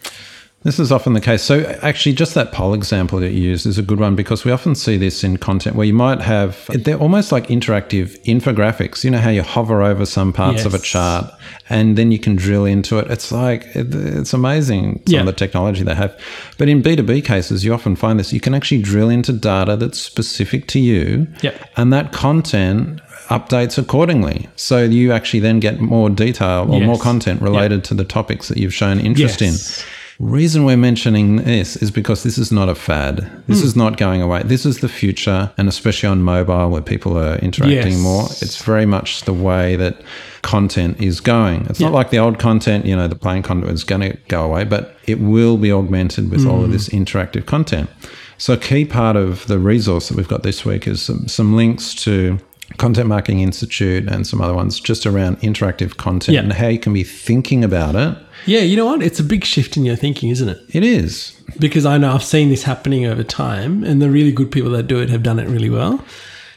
This 0.63 0.79
is 0.79 0.93
often 0.93 1.15
the 1.15 1.23
case. 1.23 1.43
So, 1.43 1.61
actually, 1.81 2.15
just 2.15 2.35
that 2.35 2.53
poll 2.53 2.75
example 2.75 3.19
that 3.21 3.31
you 3.31 3.41
used 3.41 3.65
is 3.65 3.79
a 3.79 3.83
good 3.83 3.99
one 3.99 4.15
because 4.15 4.45
we 4.45 4.53
often 4.53 4.75
see 4.75 4.99
this 4.99 5.25
in 5.25 5.39
content 5.39 5.75
where 5.75 5.87
you 5.87 5.95
might 5.95 6.21
have, 6.21 6.67
they're 6.69 6.99
almost 6.99 7.33
like 7.33 7.47
interactive 7.47 8.23
infographics. 8.25 9.03
You 9.03 9.11
know 9.11 9.21
how 9.21 9.31
you 9.31 9.41
hover 9.43 9.81
over 9.83 10.05
some 10.05 10.35
parts 10.35 10.67
of 10.67 10.75
a 10.75 10.79
chart 10.79 11.33
and 11.71 11.97
then 11.97 12.13
you 12.13 12.19
can 12.19 12.37
drill 12.37 12.67
into 12.67 12.99
it. 12.99 13.11
It's 13.11 13.33
like, 13.33 13.69
it's 13.75 14.35
amazing 14.35 15.01
some 15.07 15.15
Yeah. 15.15 15.21
of 15.21 15.27
the 15.27 15.33
technology 15.33 15.83
they 15.83 15.95
have. 15.95 16.15
But 16.59 16.69
in 16.69 16.83
B2B 16.83 17.25
cases, 17.25 17.65
you 17.65 17.73
often 17.73 17.97
find 17.97 18.21
this. 18.21 18.31
You 18.31 18.41
can 18.41 18.53
actually 18.53 18.83
drill 18.83 19.09
into 19.09 19.33
data 19.33 19.77
that's 19.77 19.99
specific 19.99 20.67
to 20.69 20.79
you 20.79 21.27
Yep. 21.41 21.59
and 21.79 21.91
that 21.95 22.13
content 22.13 23.01
updates 23.31 23.79
accordingly. 23.79 24.47
So 24.57 24.83
you 24.85 25.13
actually 25.13 25.41
then 25.41 25.59
get 25.59 25.81
more 25.81 26.11
detail 26.11 26.67
or 26.69 26.83
more 26.83 26.99
content 26.99 27.41
related 27.41 27.83
to 27.85 27.95
the 27.95 28.05
topics 28.05 28.49
that 28.49 28.59
you've 28.59 28.75
shown 28.75 29.01
interest 29.01 29.41
Yes. 29.41 29.79
in. 29.79 29.85
Reason 30.21 30.67
we're 30.67 30.77
mentioning 30.77 31.37
this 31.37 31.77
is 31.77 31.91
because 31.91 32.25
this 32.25 32.37
is 32.37 32.53
not 32.53 32.69
a 32.69 32.75
fad. 32.75 33.21
This 33.47 33.61
hmm. 33.61 33.67
is 33.67 33.75
not 33.75 33.97
going 33.97 34.21
away. 34.21 34.43
This 34.43 34.67
is 34.67 34.81
the 34.81 34.89
future, 34.89 35.51
and 35.57 35.67
especially 35.67 36.11
on 36.11 36.21
mobile 36.21 36.69
where 36.69 36.83
people 36.83 37.17
are 37.17 37.37
interacting 37.37 37.93
Yes. 37.93 38.03
more, 38.03 38.25
it's 38.43 38.63
very 38.63 38.85
much 38.85 39.23
the 39.23 39.33
way 39.33 39.77
that 39.77 40.03
content 40.43 41.01
is 41.01 41.21
going. 41.21 41.65
It's 41.71 41.81
not 41.81 41.93
like 41.93 42.11
the 42.11 42.19
old 42.19 42.39
content, 42.39 42.85
you 42.85 42.95
know, 42.95 43.09
the 43.09 43.15
plain 43.15 43.43
content 43.43 43.73
is 43.73 43.83
going 43.83 44.03
to 44.03 44.19
go 44.29 44.45
away, 44.45 44.65
but 44.65 44.95
it 45.07 45.21
will 45.21 45.57
be 45.57 45.73
augmented 45.73 46.31
with 46.31 46.47
all 46.47 46.61
of 46.61 46.67
hmm. 46.67 46.73
this 46.73 46.91
interactive 46.91 47.47
content. 47.47 47.89
So, 48.37 48.53
a 48.53 48.59
key 48.59 48.85
part 48.85 49.17
of 49.17 49.47
the 49.47 49.59
resource 49.59 50.11
that 50.11 50.19
we've 50.19 50.29
got 50.29 50.43
this 50.43 50.67
week 50.67 50.87
is 50.87 51.01
some, 51.01 51.29
some 51.29 51.57
links 51.57 51.95
to 52.05 52.39
Content 52.79 53.09
Marketing 53.09 53.41
Institute 53.41 54.09
and 54.09 54.27
some 54.27 54.41
other 54.41 54.55
ones 54.55 54.81
just 54.81 55.05
around 55.07 55.39
interactive 55.41 55.97
content 55.97 56.35
Yeah. 56.35 56.43
and 56.43 56.53
how 56.53 56.69
you 56.69 56.79
can 56.79 56.93
be 56.93 57.03
thinking 57.05 57.63
about 57.65 57.95
it. 57.95 58.17
Yeah, 58.47 58.61
you 58.61 58.77
know 58.77 58.87
what? 58.87 59.03
It's 59.03 59.21
a 59.21 59.25
big 59.25 59.45
shift 59.45 59.77
in 59.77 59.85
your 59.85 59.97
thinking, 59.97 60.31
isn't 60.31 60.49
it? 60.49 60.63
It 60.71 60.83
is. 60.83 61.33
Because 61.59 61.85
I 61.85 61.99
know 61.99 62.13
I've 62.15 62.25
seen 62.25 62.49
this 62.49 62.63
happening 62.63 63.05
over 63.05 63.23
time, 63.23 63.85
and 63.85 64.01
the 64.01 64.09
really 64.11 64.33
good 64.33 64.51
people 64.51 64.71
that 64.71 64.85
do 64.87 64.99
it 65.01 65.11
have 65.11 65.23
done 65.23 65.39
it 65.39 65.49
really 65.49 65.69
well. 65.69 66.03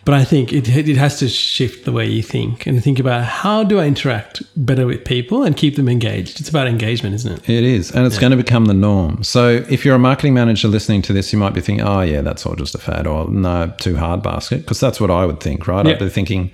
But 0.05 0.15
I 0.15 0.25
think 0.25 0.51
it, 0.51 0.67
it 0.67 0.97
has 0.97 1.19
to 1.19 1.29
shift 1.29 1.85
the 1.85 1.91
way 1.93 2.05
you 2.05 2.21
think 2.21 2.67
and 2.67 2.83
think 2.83 2.99
about 2.99 3.23
how 3.23 3.63
do 3.63 3.79
I 3.79 3.85
interact 3.85 4.43
better 4.57 4.85
with 4.85 5.05
people 5.05 5.43
and 5.43 5.55
keep 5.55 5.77
them 5.77 5.87
engaged. 5.87 6.41
It's 6.41 6.49
about 6.49 6.67
engagement, 6.67 7.15
isn't 7.15 7.39
it? 7.39 7.49
It 7.49 7.63
is, 7.63 7.91
and 7.91 8.05
it's 8.05 8.19
going 8.19 8.31
to 8.31 8.37
become 8.37 8.65
the 8.65 8.73
norm. 8.73 9.23
So, 9.23 9.65
if 9.69 9.85
you're 9.85 9.95
a 9.95 9.99
marketing 9.99 10.33
manager 10.33 10.67
listening 10.67 11.03
to 11.03 11.13
this, 11.13 11.31
you 11.31 11.39
might 11.39 11.53
be 11.53 11.61
thinking, 11.61 11.85
"Oh, 11.85 12.01
yeah, 12.01 12.21
that's 12.21 12.45
all 12.45 12.55
just 12.55 12.75
a 12.75 12.79
fad," 12.79 13.07
or 13.07 13.29
"No, 13.29 13.73
too 13.77 13.95
hard 13.95 14.21
basket," 14.21 14.61
because 14.61 14.79
that's 14.79 14.99
what 14.99 15.09
I 15.09 15.25
would 15.25 15.39
think, 15.39 15.67
right? 15.67 15.85
Yeah. 15.85 15.93
I'd 15.93 15.99
be 15.99 16.09
thinking, 16.09 16.51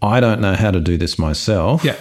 "I 0.00 0.20
don't 0.20 0.40
know 0.40 0.54
how 0.54 0.70
to 0.70 0.80
do 0.80 0.96
this 0.96 1.18
myself. 1.18 1.84
Yeah. 1.84 1.96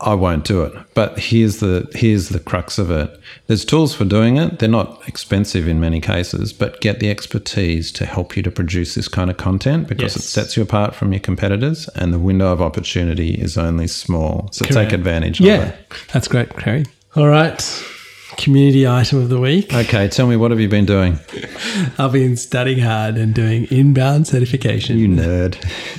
I 0.00 0.14
won't 0.14 0.44
do 0.44 0.62
it." 0.62 0.72
But 0.94 1.18
here's 1.18 1.58
the 1.60 1.88
here's 1.94 2.28
the 2.30 2.38
crux 2.40 2.78
of 2.78 2.90
it. 2.90 3.18
There's 3.46 3.64
tools 3.64 3.94
for 3.94 4.04
doing 4.04 4.36
it. 4.36 4.58
They're 4.58 4.68
not 4.68 5.00
expensive 5.08 5.66
in 5.68 5.80
many 5.80 6.00
cases, 6.00 6.52
but 6.52 6.80
get 6.80 7.00
the 7.00 7.10
expertise 7.10 7.90
to 7.92 8.04
help 8.06 8.36
you 8.36 8.42
to 8.42 8.50
produce 8.50 8.94
this 8.94 9.08
kind 9.08 9.30
of 9.30 9.36
content 9.36 9.88
because 9.88 10.16
it 10.16 10.22
sets 10.22 10.56
you 10.56 10.62
apart 10.62 10.94
from 10.94 11.12
your 11.12 11.20
competitors, 11.20 11.88
and 11.94 12.12
the 12.12 12.18
window 12.18 12.52
of 12.52 12.60
opportunity 12.60 13.30
is 13.34 13.56
only 13.56 13.86
small. 13.86 14.48
So 14.52 14.64
Correct. 14.64 14.90
take 14.90 14.92
advantage 14.98 15.40
of 15.40 15.46
Yeah, 15.46 15.68
it. 15.68 15.76
that's 16.12 16.28
great, 16.28 16.50
Carrie. 16.50 16.86
All 17.14 17.28
right. 17.28 17.58
Community 18.36 18.86
item 18.86 19.20
of 19.22 19.30
the 19.30 19.40
week. 19.40 19.72
Okay, 19.72 20.08
tell 20.08 20.26
me 20.26 20.36
what 20.36 20.50
have 20.50 20.60
you 20.60 20.68
been 20.68 20.84
doing? 20.84 21.18
I've 21.98 22.12
been 22.12 22.36
studying 22.36 22.80
hard 22.80 23.16
and 23.16 23.34
doing 23.34 23.66
inbound 23.70 24.26
certification. 24.26 24.98
You 24.98 25.08
nerd. 25.08 25.56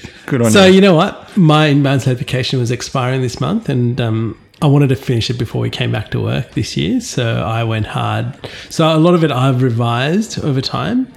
Good 0.28 0.42
on 0.42 0.52
So 0.52 0.66
you. 0.66 0.76
you 0.76 0.82
know 0.82 0.94
what? 0.94 1.36
My 1.36 1.68
inbound 1.68 2.04
certification 2.04 2.60
was 2.60 2.70
expiring 2.70 3.22
this 3.22 3.42
month, 3.42 3.70
and 3.70 4.00
um, 4.00 4.38
I 4.62 4.68
wanted 4.68 4.90
to 4.90 4.96
finish 4.96 5.30
it 5.30 5.40
before 5.40 5.62
we 5.62 5.70
came 5.70 5.92
back 5.92 6.12
to 6.12 6.22
work 6.22 6.52
this 6.52 6.76
year. 6.78 7.00
So 7.00 7.42
I 7.42 7.64
went 7.64 7.88
hard. 7.88 8.38
So 8.70 8.86
a 8.96 9.00
lot 9.00 9.14
of 9.14 9.24
it 9.24 9.32
I've 9.32 9.64
revised 9.64 10.44
over 10.44 10.62
time. 10.62 11.12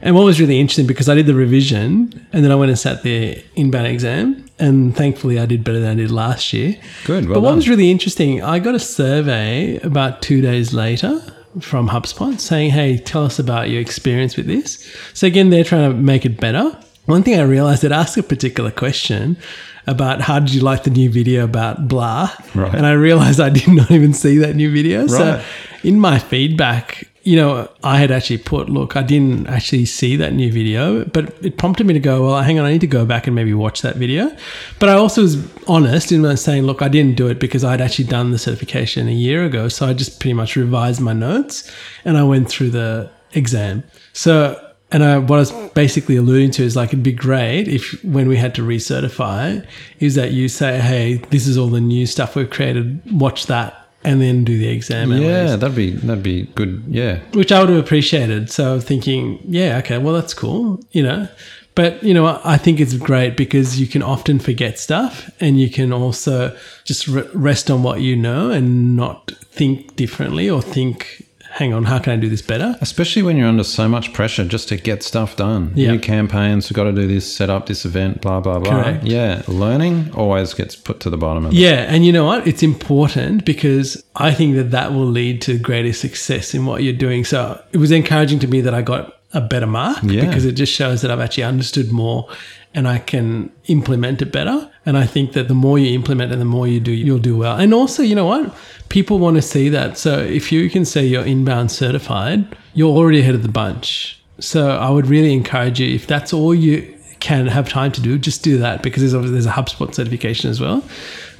And 0.00 0.14
what 0.14 0.24
was 0.24 0.40
really 0.40 0.60
interesting 0.60 0.86
because 0.86 1.08
I 1.08 1.14
did 1.14 1.26
the 1.26 1.34
revision, 1.34 2.26
and 2.32 2.44
then 2.44 2.50
I 2.50 2.54
went 2.54 2.70
and 2.70 2.78
sat 2.78 3.02
the 3.02 3.42
inbound 3.54 3.88
exam, 3.88 4.46
and 4.58 4.96
thankfully 4.96 5.38
I 5.38 5.44
did 5.44 5.62
better 5.62 5.80
than 5.80 5.90
I 5.90 5.94
did 5.94 6.10
last 6.10 6.52
year. 6.52 6.76
Good, 7.04 7.26
well 7.26 7.34
but 7.34 7.40
what 7.42 7.50
done. 7.50 7.56
was 7.56 7.68
really 7.68 7.90
interesting, 7.90 8.42
I 8.42 8.60
got 8.60 8.74
a 8.74 8.80
survey 8.80 9.76
about 9.78 10.22
two 10.22 10.40
days 10.40 10.72
later 10.72 11.20
from 11.60 11.88
HubSpot 11.88 12.38
saying, 12.40 12.70
"Hey, 12.70 12.96
tell 12.96 13.24
us 13.24 13.38
about 13.38 13.68
your 13.70 13.80
experience 13.80 14.36
with 14.36 14.46
this." 14.46 14.88
So 15.14 15.26
again, 15.26 15.50
they're 15.50 15.64
trying 15.64 15.90
to 15.90 15.96
make 15.96 16.24
it 16.24 16.38
better. 16.40 16.76
One 17.08 17.22
thing 17.22 17.40
I 17.40 17.42
realized 17.44 17.84
it 17.84 17.90
asked 17.92 18.18
a 18.18 18.22
particular 18.22 18.70
question 18.70 19.38
about 19.86 20.20
how 20.20 20.38
did 20.38 20.52
you 20.52 20.60
like 20.60 20.84
the 20.84 20.90
new 20.90 21.08
video 21.08 21.44
about 21.44 21.88
blah, 21.88 22.30
Right. 22.54 22.74
and 22.74 22.84
I 22.84 22.92
realized 22.92 23.40
I 23.40 23.48
did 23.48 23.66
not 23.68 23.90
even 23.90 24.12
see 24.12 24.36
that 24.38 24.54
new 24.54 24.70
video. 24.70 25.00
Right. 25.06 25.10
So 25.10 25.42
in 25.82 25.98
my 25.98 26.18
feedback, 26.18 27.08
you 27.22 27.36
know, 27.36 27.70
I 27.82 27.96
had 27.96 28.10
actually 28.10 28.36
put, 28.38 28.68
look, 28.68 28.94
I 28.94 29.02
didn't 29.02 29.46
actually 29.46 29.86
see 29.86 30.16
that 30.16 30.34
new 30.34 30.52
video, 30.52 31.06
but 31.06 31.34
it 31.42 31.56
prompted 31.56 31.86
me 31.86 31.94
to 31.94 32.00
go, 32.00 32.26
well, 32.26 32.42
hang 32.42 32.58
on, 32.58 32.66
I 32.66 32.72
need 32.72 32.82
to 32.82 32.86
go 32.86 33.06
back 33.06 33.26
and 33.26 33.34
maybe 33.34 33.54
watch 33.54 33.80
that 33.80 33.96
video. 33.96 34.30
But 34.78 34.90
I 34.90 34.92
also 34.92 35.22
was 35.22 35.36
honest 35.66 36.12
in 36.12 36.36
saying, 36.36 36.64
look, 36.64 36.82
I 36.82 36.88
didn't 36.88 37.16
do 37.16 37.28
it 37.28 37.40
because 37.40 37.64
I'd 37.64 37.80
actually 37.80 38.04
done 38.08 38.32
the 38.32 38.38
certification 38.38 39.08
a 39.08 39.12
year 39.12 39.46
ago. 39.46 39.68
So 39.68 39.86
I 39.86 39.94
just 39.94 40.20
pretty 40.20 40.34
much 40.34 40.56
revised 40.56 41.00
my 41.00 41.14
notes 41.14 41.70
and 42.04 42.18
I 42.18 42.22
went 42.24 42.50
through 42.50 42.68
the 42.70 43.10
exam. 43.32 43.84
So, 44.12 44.62
and 44.90 45.04
I, 45.04 45.18
what 45.18 45.36
I 45.36 45.40
was 45.40 45.52
basically 45.72 46.16
alluding 46.16 46.50
to 46.52 46.62
is 46.62 46.76
like, 46.76 46.90
it'd 46.90 47.02
be 47.02 47.12
great 47.12 47.68
if 47.68 48.02
when 48.04 48.28
we 48.28 48.36
had 48.36 48.54
to 48.56 48.62
recertify, 48.62 49.66
is 50.00 50.14
that 50.14 50.32
you 50.32 50.48
say, 50.48 50.80
hey, 50.80 51.16
this 51.30 51.46
is 51.46 51.58
all 51.58 51.68
the 51.68 51.80
new 51.80 52.06
stuff 52.06 52.36
we've 52.36 52.50
created, 52.50 53.00
watch 53.12 53.46
that. 53.46 53.74
And 54.04 54.22
then 54.22 54.44
do 54.44 54.56
the 54.56 54.68
exam. 54.68 55.10
Yeah, 55.10 55.56
that'd 55.56 55.74
be 55.74 55.90
that'd 55.90 56.22
be 56.22 56.44
good. 56.54 56.84
Yeah, 56.86 57.18
which 57.32 57.50
I 57.50 57.58
would 57.58 57.68
have 57.68 57.78
appreciated. 57.84 58.48
So 58.48 58.78
thinking, 58.78 59.40
yeah, 59.42 59.78
okay, 59.78 59.98
well 59.98 60.14
that's 60.14 60.32
cool, 60.34 60.80
you 60.92 61.02
know. 61.02 61.26
But 61.74 62.02
you 62.02 62.14
know, 62.14 62.40
I 62.44 62.58
think 62.58 62.80
it's 62.80 62.94
great 62.94 63.36
because 63.36 63.80
you 63.80 63.88
can 63.88 64.02
often 64.02 64.38
forget 64.38 64.78
stuff, 64.78 65.30
and 65.40 65.60
you 65.60 65.68
can 65.68 65.92
also 65.92 66.56
just 66.84 67.08
re- 67.08 67.28
rest 67.34 67.70
on 67.72 67.82
what 67.82 68.00
you 68.00 68.14
know 68.14 68.50
and 68.50 68.96
not 68.96 69.32
think 69.50 69.96
differently 69.96 70.48
or 70.48 70.62
think, 70.62 71.26
hang 71.58 71.72
on, 71.72 71.84
how 71.84 71.98
can 71.98 72.12
I 72.12 72.16
do 72.16 72.28
this 72.28 72.40
better? 72.42 72.76
especially 72.80 73.22
when 73.22 73.36
you're 73.36 73.48
under 73.48 73.64
so 73.64 73.88
much 73.88 74.12
pressure 74.12 74.44
just 74.44 74.68
to 74.68 74.76
get 74.76 75.02
stuff 75.02 75.36
done. 75.36 75.72
Yeah. 75.74 75.92
New 75.92 75.98
campaigns, 75.98 76.70
we've 76.70 76.76
got 76.76 76.84
to 76.84 76.92
do 76.92 77.06
this, 77.06 77.30
set 77.34 77.50
up 77.50 77.66
this 77.66 77.84
event, 77.84 78.20
blah 78.20 78.40
blah 78.40 78.60
blah. 78.60 78.82
Correct. 78.82 79.04
Yeah, 79.04 79.42
learning 79.48 80.12
always 80.14 80.54
gets 80.54 80.76
put 80.76 81.00
to 81.00 81.10
the 81.10 81.16
bottom 81.16 81.46
of 81.46 81.52
it. 81.52 81.56
Yeah, 81.56 81.86
and 81.92 82.06
you 82.06 82.12
know 82.12 82.24
what? 82.24 82.46
It's 82.46 82.62
important 82.62 83.44
because 83.44 84.02
I 84.14 84.32
think 84.32 84.54
that 84.56 84.70
that 84.70 84.92
will 84.92 85.06
lead 85.06 85.42
to 85.42 85.58
greater 85.58 85.92
success 85.92 86.54
in 86.54 86.64
what 86.64 86.82
you're 86.82 86.92
doing. 86.92 87.24
So 87.24 87.60
it 87.72 87.78
was 87.78 87.90
encouraging 87.90 88.38
to 88.40 88.48
me 88.48 88.60
that 88.60 88.74
I 88.74 88.82
got 88.82 89.17
a 89.34 89.40
better 89.40 89.66
mark 89.66 89.98
Yeah. 90.02 90.24
because 90.26 90.44
it 90.46 90.52
just 90.52 90.72
shows 90.72 91.02
that 91.02 91.10
I've 91.10 91.20
actually 91.20 91.44
understood 91.44 91.92
more 91.92 92.28
and 92.74 92.88
I 92.88 92.98
can 92.98 93.50
implement 93.66 94.22
it 94.22 94.32
better. 94.32 94.70
And 94.86 94.96
I 94.96 95.04
think 95.06 95.32
that 95.32 95.48
the 95.48 95.54
more 95.54 95.78
you 95.78 95.94
implement 95.94 96.32
and 96.32 96.40
the 96.40 96.46
more 96.46 96.66
you 96.66 96.80
do, 96.80 96.92
you'll 96.92 97.18
do 97.18 97.36
well. 97.36 97.56
And 97.56 97.74
also, 97.74 98.02
you 98.02 98.14
know 98.14 98.24
what? 98.26 98.54
People 98.88 99.18
want 99.18 99.36
to 99.36 99.42
see 99.42 99.68
that. 99.68 99.98
So 99.98 100.18
if 100.18 100.50
you 100.50 100.70
can 100.70 100.84
say 100.84 101.04
you're 101.06 101.24
inbound 101.26 101.70
certified, 101.70 102.56
you're 102.74 102.94
already 102.94 103.20
ahead 103.20 103.34
of 103.34 103.42
the 103.42 103.48
bunch. 103.50 104.18
So 104.40 104.70
I 104.70 104.88
would 104.90 105.06
really 105.06 105.32
encourage 105.34 105.80
you, 105.80 105.94
if 105.94 106.06
that's 106.06 106.32
all 106.32 106.54
you 106.54 106.94
can 107.20 107.48
have 107.48 107.68
time 107.68 107.90
to 107.92 108.00
do, 108.00 108.16
just 108.18 108.42
do 108.44 108.58
that 108.58 108.82
because 108.82 109.02
there's 109.02 109.14
obviously 109.14 109.34
there's 109.34 109.46
a 109.46 109.50
HubSpot 109.50 109.92
certification 109.94 110.48
as 110.50 110.60
well, 110.60 110.82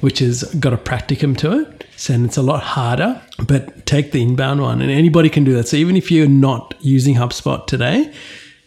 which 0.01 0.19
has 0.19 0.43
got 0.55 0.73
a 0.73 0.77
practicum 0.77 1.37
to 1.37 1.59
it. 1.59 1.85
So 1.95 2.13
and 2.13 2.25
it's 2.25 2.37
a 2.37 2.41
lot 2.41 2.63
harder, 2.63 3.21
but 3.45 3.85
take 3.85 4.11
the 4.11 4.21
inbound 4.21 4.61
one 4.61 4.81
and 4.81 4.89
anybody 4.89 5.29
can 5.29 5.43
do 5.43 5.53
that. 5.55 5.67
So 5.67 5.77
even 5.77 5.97
if 5.97 6.11
you're 6.11 6.27
not 6.27 6.73
using 6.79 7.15
HubSpot 7.15 7.65
today, 7.67 8.13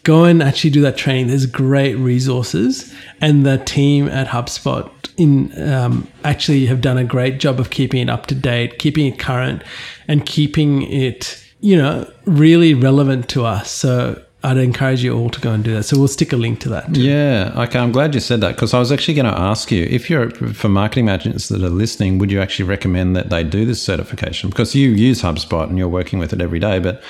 go 0.04 0.24
and 0.24 0.42
actually 0.42 0.70
do 0.70 0.80
that 0.82 0.96
training. 0.96 1.28
There's 1.28 1.46
great 1.46 1.94
resources, 1.94 2.94
and 3.20 3.46
the 3.46 3.58
team 3.58 4.08
at 4.08 4.26
HubSpot 4.28 4.90
in 5.16 5.52
um, 5.62 6.08
actually 6.24 6.66
have 6.66 6.80
done 6.80 6.98
a 6.98 7.04
great 7.04 7.38
job 7.38 7.60
of 7.60 7.70
keeping 7.70 8.02
it 8.02 8.10
up 8.10 8.26
to 8.26 8.34
date, 8.34 8.78
keeping 8.78 9.06
it 9.06 9.18
current, 9.18 9.62
and 10.08 10.24
keeping 10.26 10.82
it 10.82 11.38
you 11.60 11.76
know 11.76 12.10
really 12.24 12.74
relevant 12.74 13.28
to 13.30 13.44
us. 13.44 13.70
So 13.70 14.22
I'd 14.44 14.56
encourage 14.56 15.04
you 15.04 15.16
all 15.16 15.30
to 15.30 15.40
go 15.40 15.52
and 15.52 15.62
do 15.62 15.72
that. 15.74 15.84
So 15.84 15.96
we'll 15.96 16.08
stick 16.08 16.32
a 16.32 16.36
link 16.36 16.58
to 16.60 16.68
that. 16.70 16.92
Too. 16.92 17.00
Yeah, 17.00 17.52
okay. 17.56 17.78
I'm 17.78 17.92
glad 17.92 18.12
you 18.14 18.20
said 18.20 18.40
that 18.40 18.56
because 18.56 18.74
I 18.74 18.80
was 18.80 18.90
actually 18.90 19.14
going 19.14 19.26
to 19.26 19.38
ask 19.38 19.70
you 19.70 19.84
if 19.84 20.10
you're 20.10 20.30
for 20.30 20.68
marketing 20.68 21.06
managers 21.06 21.48
that 21.48 21.62
are 21.62 21.70
listening, 21.70 22.18
would 22.18 22.32
you 22.32 22.40
actually 22.40 22.64
recommend 22.64 23.14
that 23.14 23.30
they 23.30 23.44
do 23.44 23.64
this 23.64 23.80
certification? 23.80 24.50
Because 24.50 24.74
you 24.74 24.90
use 24.90 25.22
HubSpot 25.22 25.68
and 25.68 25.78
you're 25.78 25.88
working 25.88 26.18
with 26.18 26.32
it 26.32 26.40
every 26.40 26.58
day, 26.58 26.80
but 26.80 27.02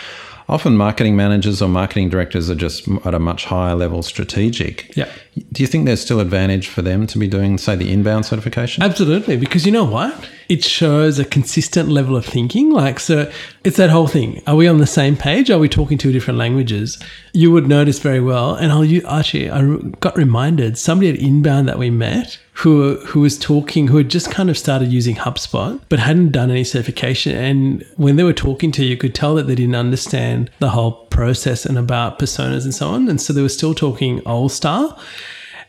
often 0.48 0.76
marketing 0.76 1.16
managers 1.16 1.62
or 1.62 1.68
marketing 1.68 2.09
directors 2.09 2.50
are 2.50 2.55
just 2.55 2.88
at 3.05 3.14
a 3.14 3.18
much 3.18 3.44
higher 3.44 3.74
level 3.74 4.02
strategic. 4.02 4.96
Yeah. 4.96 5.11
Do 5.52 5.62
you 5.62 5.66
think 5.66 5.87
there's 5.87 6.02
still 6.02 6.20
advantage 6.20 6.68
for 6.68 6.83
them 6.83 7.07
to 7.07 7.18
be 7.18 7.26
doing, 7.26 7.57
say, 7.59 7.74
the 7.76 7.90
inbound 7.90 8.26
certification? 8.26 8.83
Absolutely, 8.83 9.37
because 9.37 9.64
you 9.64 9.72
know 9.72 9.85
what? 9.85 10.28
It 10.48 10.62
shows 10.62 11.18
a 11.18 11.24
consistent 11.24 11.88
level 11.88 12.16
of 12.16 12.26
thinking. 12.26 12.70
Like, 12.70 13.00
so 13.00 13.33
it's 13.64 13.78
that 13.78 13.88
whole 13.88 14.07
thing. 14.07 14.42
Are 14.46 14.57
we 14.57 14.68
on 14.68 14.78
the 14.78 14.87
same 14.87 15.16
page? 15.16 15.50
Are 15.50 15.59
we 15.59 15.68
talking 15.68 15.96
two 15.96 16.12
different 16.12 16.38
languages? 16.38 17.02
You 17.33 17.50
would 17.52 17.66
notice 17.66 17.98
very 17.98 18.20
well. 18.20 18.55
And 18.55 18.70
I'll 18.70 18.85
you 18.85 19.02
actually, 19.09 19.50
I 19.50 19.76
got 20.00 20.16
reminded 20.16 20.76
somebody 20.76 21.09
at 21.09 21.16
Inbound 21.16 21.68
that 21.68 21.78
we 21.78 21.88
met 21.88 22.38
who 22.54 22.96
who 23.06 23.20
was 23.20 23.38
talking, 23.38 23.88
who 23.88 23.96
had 23.96 24.10
just 24.10 24.30
kind 24.30 24.50
of 24.50 24.58
started 24.58 24.92
using 24.92 25.16
HubSpot, 25.16 25.80
but 25.88 25.98
hadn't 25.98 26.32
done 26.32 26.50
any 26.50 26.64
certification. 26.64 27.34
And 27.34 27.84
when 27.96 28.16
they 28.16 28.24
were 28.24 28.32
talking 28.32 28.70
to 28.72 28.84
you, 28.84 28.90
you 28.90 28.96
could 28.96 29.14
tell 29.14 29.34
that 29.36 29.46
they 29.46 29.54
didn't 29.54 29.74
understand 29.74 30.50
the 30.58 30.70
whole 30.70 30.92
process 31.06 31.64
and 31.64 31.78
about 31.78 32.18
personas 32.18 32.64
and 32.64 32.74
so 32.74 32.88
on. 32.88 33.08
And 33.08 33.20
so 33.20 33.32
they 33.32 33.42
were 33.42 33.48
still 33.48 33.74
talking 33.74 34.20
old 34.26 34.52
style. 34.52 34.98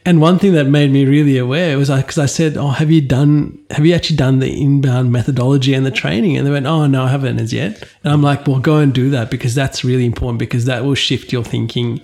And 0.06 0.20
one 0.20 0.38
thing 0.38 0.52
that 0.54 0.66
made 0.66 0.92
me 0.92 1.06
really 1.06 1.38
aware 1.38 1.78
was 1.78 1.90
because 1.90 2.18
I 2.18 2.26
said, 2.26 2.58
"Oh, 2.58 2.70
have 2.70 2.92
you 2.92 3.00
done? 3.00 3.58
Have 3.72 3.86
you 3.86 3.94
actually 3.94 4.18
done 4.18 4.40
the 4.40 4.62
inbound 4.62 5.12
methodology 5.12 5.74
and 5.74 5.86
the 5.86 5.92
training?" 5.92 6.36
And 6.36 6.46
they 6.46 6.52
went, 6.52 6.66
"Oh, 6.66 6.88
no, 6.88 7.04
I 7.04 7.10
haven't 7.10 7.40
as 7.40 7.54
yet." 7.54 7.84
And 8.04 8.14
I'm 8.14 8.22
like, 8.22 8.46
"Well, 8.46 8.60
go 8.60 8.78
and 8.78 8.94
do 8.94 9.10
that 9.12 9.32
because 9.32 9.56
that's 9.56 9.84
really 9.86 10.06
important 10.06 10.40
because 10.40 10.66
that 10.66 10.84
will 10.84 10.96
shift 10.96 11.32
your 11.32 11.44
thinking 11.44 12.02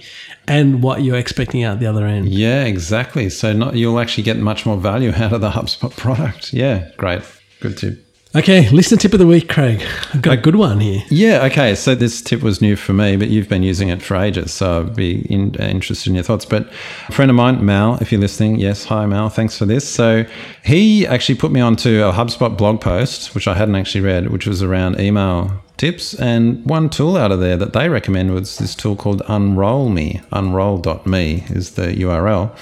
and 0.48 0.82
what 0.82 1.04
you're 1.04 1.18
expecting 1.18 1.64
out 1.64 1.80
the 1.80 1.88
other 1.88 2.06
end." 2.06 2.30
Yeah, 2.30 2.64
exactly. 2.64 3.30
So 3.30 3.52
not, 3.52 3.76
you'll 3.76 4.00
actually 4.00 4.24
get 4.24 4.38
much 4.38 4.66
more 4.66 4.78
value 4.78 5.12
out 5.16 5.34
of 5.34 5.42
the 5.42 5.52
HubSpot 5.52 5.96
product. 5.96 6.54
Yeah, 6.54 6.90
great, 6.96 7.22
good 7.60 7.78
tip. 7.78 8.09
Okay, 8.36 8.70
listener 8.70 9.00
tip 9.00 9.14
of 9.14 9.18
the 9.18 9.26
week, 9.26 9.50
Craig. 9.50 9.84
I've 10.14 10.22
got 10.22 10.38
a 10.38 10.42
good 10.42 10.56
one 10.56 10.82
here. 10.82 11.02
Yeah, 11.10 11.46
okay. 11.46 11.74
So 11.74 11.96
this 11.96 12.22
tip 12.22 12.44
was 12.44 12.62
new 12.62 12.76
for 12.76 12.94
me, 12.94 13.16
but 13.16 13.30
you've 13.30 13.50
been 13.50 13.64
using 13.64 13.90
it 13.90 14.04
for 14.04 14.16
ages. 14.16 14.54
So 14.54 14.82
I'd 14.82 14.96
be 14.96 15.22
in, 15.34 15.56
uh, 15.60 15.64
interested 15.64 16.10
in 16.10 16.14
your 16.14 16.24
thoughts. 16.24 16.46
But 16.46 16.72
a 17.08 17.12
friend 17.12 17.32
of 17.32 17.36
mine, 17.36 17.66
Mal, 17.66 17.98
if 18.02 18.12
you're 18.12 18.22
listening, 18.22 18.60
yes, 18.60 18.86
hi, 18.86 19.08
Mal, 19.08 19.30
thanks 19.30 19.58
for 19.58 19.66
this. 19.66 19.90
So 19.90 20.26
he 20.64 21.08
actually 21.08 21.40
put 21.40 21.52
me 21.52 21.60
onto 21.60 22.04
a 22.04 22.12
HubSpot 22.12 22.56
blog 22.56 22.82
post, 22.82 23.34
which 23.34 23.48
I 23.48 23.56
hadn't 23.56 23.76
actually 23.76 24.02
read, 24.02 24.30
which 24.30 24.46
was 24.46 24.62
around 24.62 25.00
email 25.00 25.64
tips. 25.78 26.14
And 26.14 26.64
one 26.66 26.92
tool 26.92 27.18
out 27.18 27.32
of 27.32 27.40
there 27.40 27.58
that 27.58 27.74
they 27.74 27.90
recommend 27.90 28.36
was 28.36 28.60
this 28.60 28.76
tool 28.76 28.96
called 28.96 29.24
Unroll 29.28 29.90
Me. 29.90 30.22
Unroll.me 30.32 31.46
is 31.50 31.72
the 31.72 31.88
URL. 31.88 32.56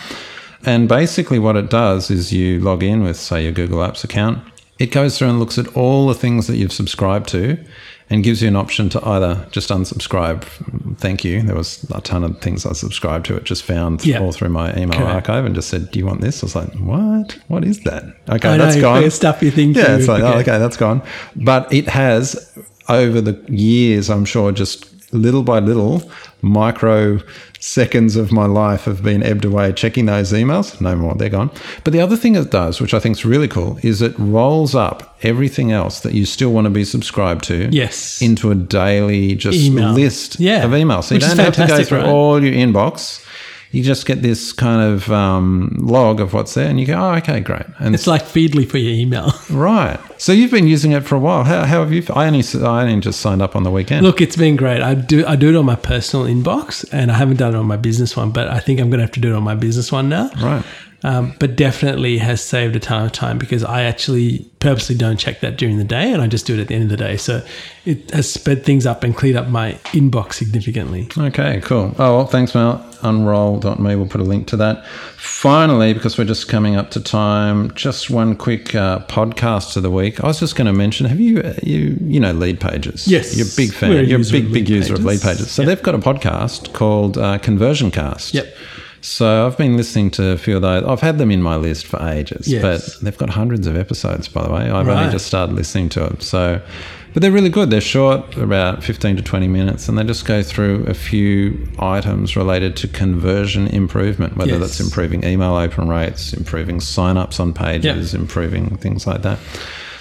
And 0.65 0.87
basically, 0.87 1.39
what 1.39 1.57
it 1.57 1.69
does 1.69 2.09
is 2.09 2.31
you 2.31 2.61
log 2.61 2.83
in 2.83 3.03
with, 3.03 3.17
say, 3.17 3.43
your 3.43 3.51
Google 3.51 3.79
Apps 3.79 4.05
account 4.05 4.41
it 4.79 4.91
goes 4.91 5.17
through 5.17 5.29
and 5.29 5.39
looks 5.39 5.57
at 5.57 5.67
all 5.75 6.07
the 6.07 6.13
things 6.13 6.47
that 6.47 6.57
you've 6.57 6.73
subscribed 6.73 7.27
to 7.29 7.57
and 8.09 8.23
gives 8.23 8.41
you 8.41 8.47
an 8.47 8.55
option 8.55 8.87
to 8.89 9.05
either 9.05 9.47
just 9.51 9.69
unsubscribe. 9.69 10.43
Thank 10.97 11.25
you. 11.25 11.41
There 11.41 11.55
was 11.55 11.83
a 11.93 11.99
ton 12.01 12.23
of 12.23 12.39
things 12.39 12.65
I 12.65 12.73
subscribed 12.73 13.25
to. 13.27 13.35
It 13.35 13.43
just 13.43 13.63
found 13.63 14.01
all 14.15 14.31
through 14.31 14.49
my 14.49 14.73
email 14.75 14.99
Correct. 14.99 15.29
archive 15.29 15.45
and 15.45 15.53
just 15.53 15.69
said, 15.69 15.91
"Do 15.91 15.99
you 15.99 16.05
want 16.05 16.21
this?" 16.21 16.41
I 16.41 16.45
was 16.45 16.55
like, 16.55 16.73
"What? 16.75 17.37
What 17.47 17.65
is 17.65 17.81
that?" 17.81 18.03
Okay, 18.29 18.49
I 18.49 18.57
that's 18.57 18.75
know, 18.75 18.81
gone. 18.81 19.11
Stuff 19.11 19.41
you 19.41 19.51
think. 19.51 19.75
Yeah, 19.75 19.97
it's 19.97 20.07
like, 20.07 20.23
oh, 20.23 20.39
okay, 20.39 20.57
that's 20.57 20.77
gone. 20.77 21.01
But 21.35 21.71
it 21.73 21.87
has 21.89 22.57
over 22.87 23.19
the 23.19 23.33
years, 23.49 24.09
I'm 24.09 24.25
sure, 24.25 24.51
just 24.51 24.85
little 25.13 25.43
by 25.43 25.59
little, 25.59 26.09
micro 26.41 27.19
seconds 27.59 28.15
of 28.15 28.31
my 28.31 28.45
life 28.45 28.85
have 28.85 29.03
been 29.03 29.23
ebbed 29.23 29.45
away 29.45 29.73
checking 29.73 30.05
those 30.05 30.31
emails. 30.31 30.79
No 30.79 30.95
more, 30.95 31.15
they're 31.15 31.29
gone. 31.29 31.51
But 31.83 31.93
the 31.93 31.99
other 31.99 32.15
thing 32.15 32.35
it 32.35 32.51
does, 32.51 32.79
which 32.79 32.93
I 32.93 32.99
think 32.99 33.17
is 33.17 33.25
really 33.25 33.47
cool, 33.47 33.79
is 33.81 34.01
it 34.01 34.13
rolls 34.17 34.75
up 34.75 35.17
everything 35.23 35.71
else 35.71 36.01
that 36.01 36.13
you 36.13 36.25
still 36.25 36.51
want 36.51 36.65
to 36.65 36.69
be 36.71 36.83
subscribed 36.83 37.43
to 37.45 37.69
yes. 37.71 38.21
into 38.21 38.51
a 38.51 38.55
daily 38.55 39.35
just 39.35 39.57
Email. 39.57 39.91
list 39.91 40.39
yeah. 40.39 40.63
of 40.63 40.71
emails. 40.71 41.05
So 41.05 41.15
which 41.15 41.23
you 41.23 41.29
don't 41.29 41.39
have 41.39 41.55
to 41.55 41.67
go 41.67 41.83
through 41.83 41.99
right? 41.99 42.07
all 42.07 42.43
your 42.43 42.53
inbox 42.53 43.23
you 43.71 43.83
just 43.83 44.05
get 44.05 44.21
this 44.21 44.53
kind 44.53 44.81
of 44.81 45.11
um, 45.11 45.75
log 45.79 46.19
of 46.19 46.33
what's 46.33 46.53
there 46.53 46.67
and 46.67 46.79
you 46.79 46.85
go, 46.85 46.93
oh, 46.93 47.15
okay, 47.15 47.39
great. 47.39 47.65
And 47.79 47.93
it's 47.93 48.07
like 48.07 48.23
Feedly 48.23 48.67
for 48.69 48.77
your 48.77 48.93
email. 48.93 49.31
right. 49.49 49.99
So 50.17 50.31
you've 50.31 50.51
been 50.51 50.67
using 50.67 50.93
it 50.93 51.03
for 51.05 51.15
a 51.15 51.19
while. 51.19 51.43
How, 51.43 51.65
how 51.65 51.81
have 51.81 51.91
you? 51.91 52.03
I 52.13 52.27
only, 52.27 52.43
I 52.63 52.83
only 52.83 52.99
just 53.01 53.19
signed 53.19 53.41
up 53.41 53.55
on 53.55 53.63
the 53.63 53.71
weekend. 53.71 54.05
Look, 54.05 54.21
it's 54.21 54.35
been 54.35 54.55
great. 54.55 54.81
I 54.81 54.95
do, 54.95 55.25
I 55.25 55.35
do 55.35 55.49
it 55.49 55.55
on 55.55 55.65
my 55.65 55.75
personal 55.75 56.25
inbox 56.25 56.87
and 56.91 57.11
I 57.11 57.15
haven't 57.15 57.37
done 57.37 57.55
it 57.55 57.57
on 57.57 57.65
my 57.65 57.77
business 57.77 58.15
one, 58.15 58.31
but 58.31 58.47
I 58.47 58.59
think 58.59 58.79
I'm 58.79 58.89
going 58.89 58.99
to 58.99 59.05
have 59.05 59.13
to 59.13 59.19
do 59.19 59.33
it 59.33 59.35
on 59.35 59.43
my 59.43 59.55
business 59.55 59.91
one 59.91 60.09
now. 60.09 60.29
Right. 60.41 60.63
Um, 61.03 61.35
but 61.37 61.55
definitely 61.55 62.17
has 62.17 62.41
saved 62.41 62.75
a 62.75 62.79
ton 62.79 63.05
of 63.05 63.11
time 63.11 63.37
because 63.37 63.63
I 63.63 63.83
actually 63.83 64.49
purposely 64.59 64.95
don't 64.95 65.17
check 65.17 65.41
that 65.41 65.55
during 65.55 65.77
the 65.77 65.83
day 65.83 66.11
and 66.11 66.23
I 66.23 66.27
just 66.27 66.47
do 66.47 66.55
it 66.55 66.59
at 66.59 66.69
the 66.69 66.73
end 66.73 66.85
of 66.85 66.89
the 66.89 66.97
day. 66.97 67.17
So 67.17 67.45
it 67.85 68.09
has 68.11 68.33
sped 68.33 68.65
things 68.65 68.87
up 68.87 69.03
and 69.03 69.15
cleared 69.15 69.35
up 69.35 69.47
my 69.47 69.73
inbox 69.93 70.33
significantly. 70.33 71.07
Okay, 71.15 71.61
cool. 71.61 71.93
Oh, 71.99 72.17
well, 72.17 72.25
thanks, 72.25 72.55
Mel. 72.55 72.83
Unroll.me, 73.03 73.95
we'll 73.95 74.07
put 74.07 74.21
a 74.21 74.23
link 74.23 74.47
to 74.47 74.57
that. 74.57 74.87
Finally, 75.17 75.93
because 75.93 76.17
we're 76.17 76.25
just 76.25 76.47
coming 76.47 76.75
up 76.75 76.89
to 76.91 76.99
time, 76.99 77.71
just 77.75 78.09
one 78.09 78.35
quick 78.35 78.73
uh, 78.73 78.99
podcast 79.01 79.77
of 79.77 79.83
the 79.83 79.91
week. 79.91 80.23
I 80.23 80.27
was 80.27 80.39
just 80.39 80.55
going 80.55 80.65
to 80.65 80.73
mention, 80.73 81.05
have 81.05 81.19
you, 81.19 81.41
uh, 81.41 81.53
you, 81.61 81.95
you 82.01 82.19
know, 82.19 82.31
Lead 82.31 82.59
Pages? 82.59 83.07
Yes. 83.07 83.37
You're 83.37 83.45
a 83.45 83.55
big 83.55 83.71
fan. 83.71 84.07
You're 84.07 84.19
a 84.19 84.23
big, 84.23 84.51
big 84.51 84.67
user 84.67 84.95
of 84.95 85.05
Lead 85.05 85.21
Pages. 85.21 85.51
So 85.51 85.61
yep. 85.61 85.67
they've 85.67 85.83
got 85.83 85.93
a 85.93 85.99
podcast 85.99 86.73
called 86.73 87.19
uh, 87.19 87.37
Conversion 87.37 87.91
Cast. 87.91 88.33
Yep 88.33 88.47
so 89.07 89.47
I've 89.47 89.57
been 89.57 89.77
listening 89.77 90.11
to 90.11 90.31
a 90.31 90.37
few 90.37 90.57
of 90.57 90.63
those. 90.63 90.83
I've 90.83 90.99
had 90.99 91.17
them 91.17 91.31
in 91.31 91.41
my 91.41 91.55
list 91.55 91.87
for 91.87 91.97
ages, 92.05 92.45
yes. 92.45 92.61
but 92.61 93.01
they've 93.01 93.17
got 93.17 93.29
hundreds 93.29 93.65
of 93.65 93.77
episodes, 93.77 94.27
by 94.27 94.43
the 94.43 94.51
way. 94.51 94.69
I've 94.69 94.85
right. 94.85 94.99
only 94.99 95.11
just 95.13 95.27
started 95.27 95.55
listening 95.55 95.87
to 95.89 96.01
them. 96.01 96.19
So, 96.19 96.61
but 97.13 97.21
they're 97.21 97.31
really 97.31 97.49
good. 97.49 97.69
They're 97.69 97.79
short, 97.79 98.35
about 98.35 98.83
15 98.83 99.15
to 99.15 99.21
20 99.21 99.47
minutes, 99.47 99.87
and 99.87 99.97
they 99.97 100.03
just 100.03 100.25
go 100.25 100.43
through 100.43 100.83
a 100.87 100.93
few 100.93 101.69
items 101.79 102.35
related 102.35 102.75
to 102.77 102.89
conversion 102.89 103.67
improvement, 103.67 104.35
whether 104.35 104.51
yes. 104.51 104.59
that's 104.59 104.79
improving 104.81 105.23
email 105.23 105.55
open 105.55 105.87
rates, 105.87 106.33
improving 106.33 106.81
sign-ups 106.81 107.39
on 107.39 107.53
pages, 107.53 108.11
yep. 108.11 108.21
improving 108.21 108.75
things 108.75 109.07
like 109.07 109.21
that. 109.21 109.39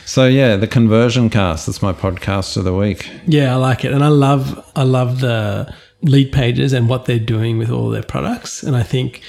So 0.04 0.26
yeah, 0.26 0.56
the 0.56 0.66
conversion 0.66 1.30
cast. 1.30 1.66
That's 1.66 1.80
my 1.80 1.92
podcast 1.92 2.56
of 2.56 2.64
the 2.64 2.74
week. 2.74 3.08
Yeah, 3.26 3.54
I 3.54 3.56
like 3.56 3.84
it, 3.84 3.92
and 3.92 4.02
I 4.02 4.08
love 4.08 4.68
I 4.74 4.82
love 4.82 5.20
the 5.20 5.72
lead 6.02 6.32
pages 6.32 6.72
and 6.72 6.88
what 6.88 7.06
they're 7.06 7.18
doing 7.18 7.58
with 7.58 7.70
all 7.70 7.90
their 7.90 8.02
products. 8.02 8.62
And 8.62 8.76
I 8.76 8.82
think 8.82 9.22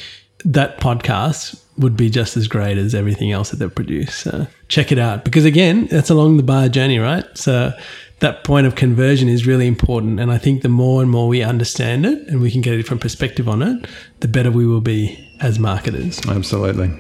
that 0.46 0.80
podcast 0.80 1.62
would 1.78 1.96
be 1.96 2.10
just 2.10 2.38
as 2.38 2.48
great 2.48 2.78
as 2.78 2.96
everything 2.96 3.32
else 3.32 3.52
that 3.52 3.58
they've 3.58 3.74
produced. 3.74 4.20
So 4.20 4.48
check 4.68 4.92
it 4.92 5.00
out 5.00 5.24
because 5.24 5.46
again, 5.46 5.88
that's 5.88 6.10
along 6.10 6.38
the 6.38 6.44
buyer 6.44 6.70
journey, 6.70 7.00
right? 7.00 7.26
So 7.36 7.72
that 8.20 8.44
point 8.44 8.66
of 8.66 8.76
conversion 8.76 9.30
is 9.30 9.46
really 9.46 9.68
important. 9.68 10.20
And 10.20 10.32
I 10.32 10.38
think 10.38 10.64
the 10.64 10.70
more 10.70 11.02
and 11.02 11.12
more 11.12 11.28
we 11.28 11.44
understand 11.44 12.06
it 12.06 12.28
and 12.28 12.42
we 12.42 12.50
can 12.50 12.62
get 12.62 12.74
a 12.74 12.78
different 12.78 13.02
perspective 13.02 13.48
on 13.48 13.62
it, 13.62 13.88
the 14.22 14.28
better 14.28 14.52
we 14.52 14.66
will 14.66 14.82
be 14.82 15.24
as 15.40 15.60
marketers. 15.60 16.20
Absolutely. 16.28 16.92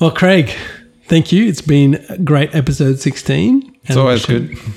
Well, 0.00 0.12
Craig, 0.12 0.52
thank 1.06 1.32
you. 1.32 1.46
It's 1.46 1.62
been 1.62 2.04
a 2.08 2.18
great 2.18 2.54
episode 2.54 3.00
16. 3.00 3.76
It's 3.84 3.96
always 3.96 4.24
good. 4.26 4.56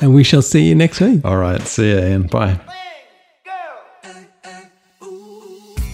And 0.00 0.14
we 0.14 0.22
shall 0.22 0.42
see 0.42 0.68
you 0.68 0.76
next 0.76 1.00
week. 1.00 1.24
All 1.24 1.38
right. 1.38 1.60
See 1.62 1.90
you, 1.90 1.98
Ian. 1.98 2.28
Bye. 2.28 2.60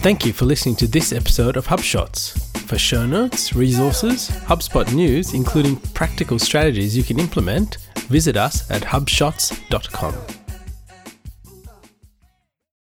Thank 0.05 0.23
you 0.23 0.33
for 0.33 0.45
listening 0.45 0.75
to 0.75 0.87
this 0.87 1.11
episode 1.11 1.57
of 1.57 1.65
HubShots. 1.65 2.37
For 2.67 2.77
show 2.77 3.07
notes, 3.07 3.55
resources, 3.55 4.29
HubSpot 4.29 4.93
news, 4.93 5.33
including 5.33 5.77
practical 5.95 6.37
strategies 6.37 6.95
you 6.95 7.03
can 7.03 7.19
implement, 7.19 7.77
visit 8.07 8.37
us 8.37 8.69
at 8.69 8.83
hubshots.com. 8.83 10.44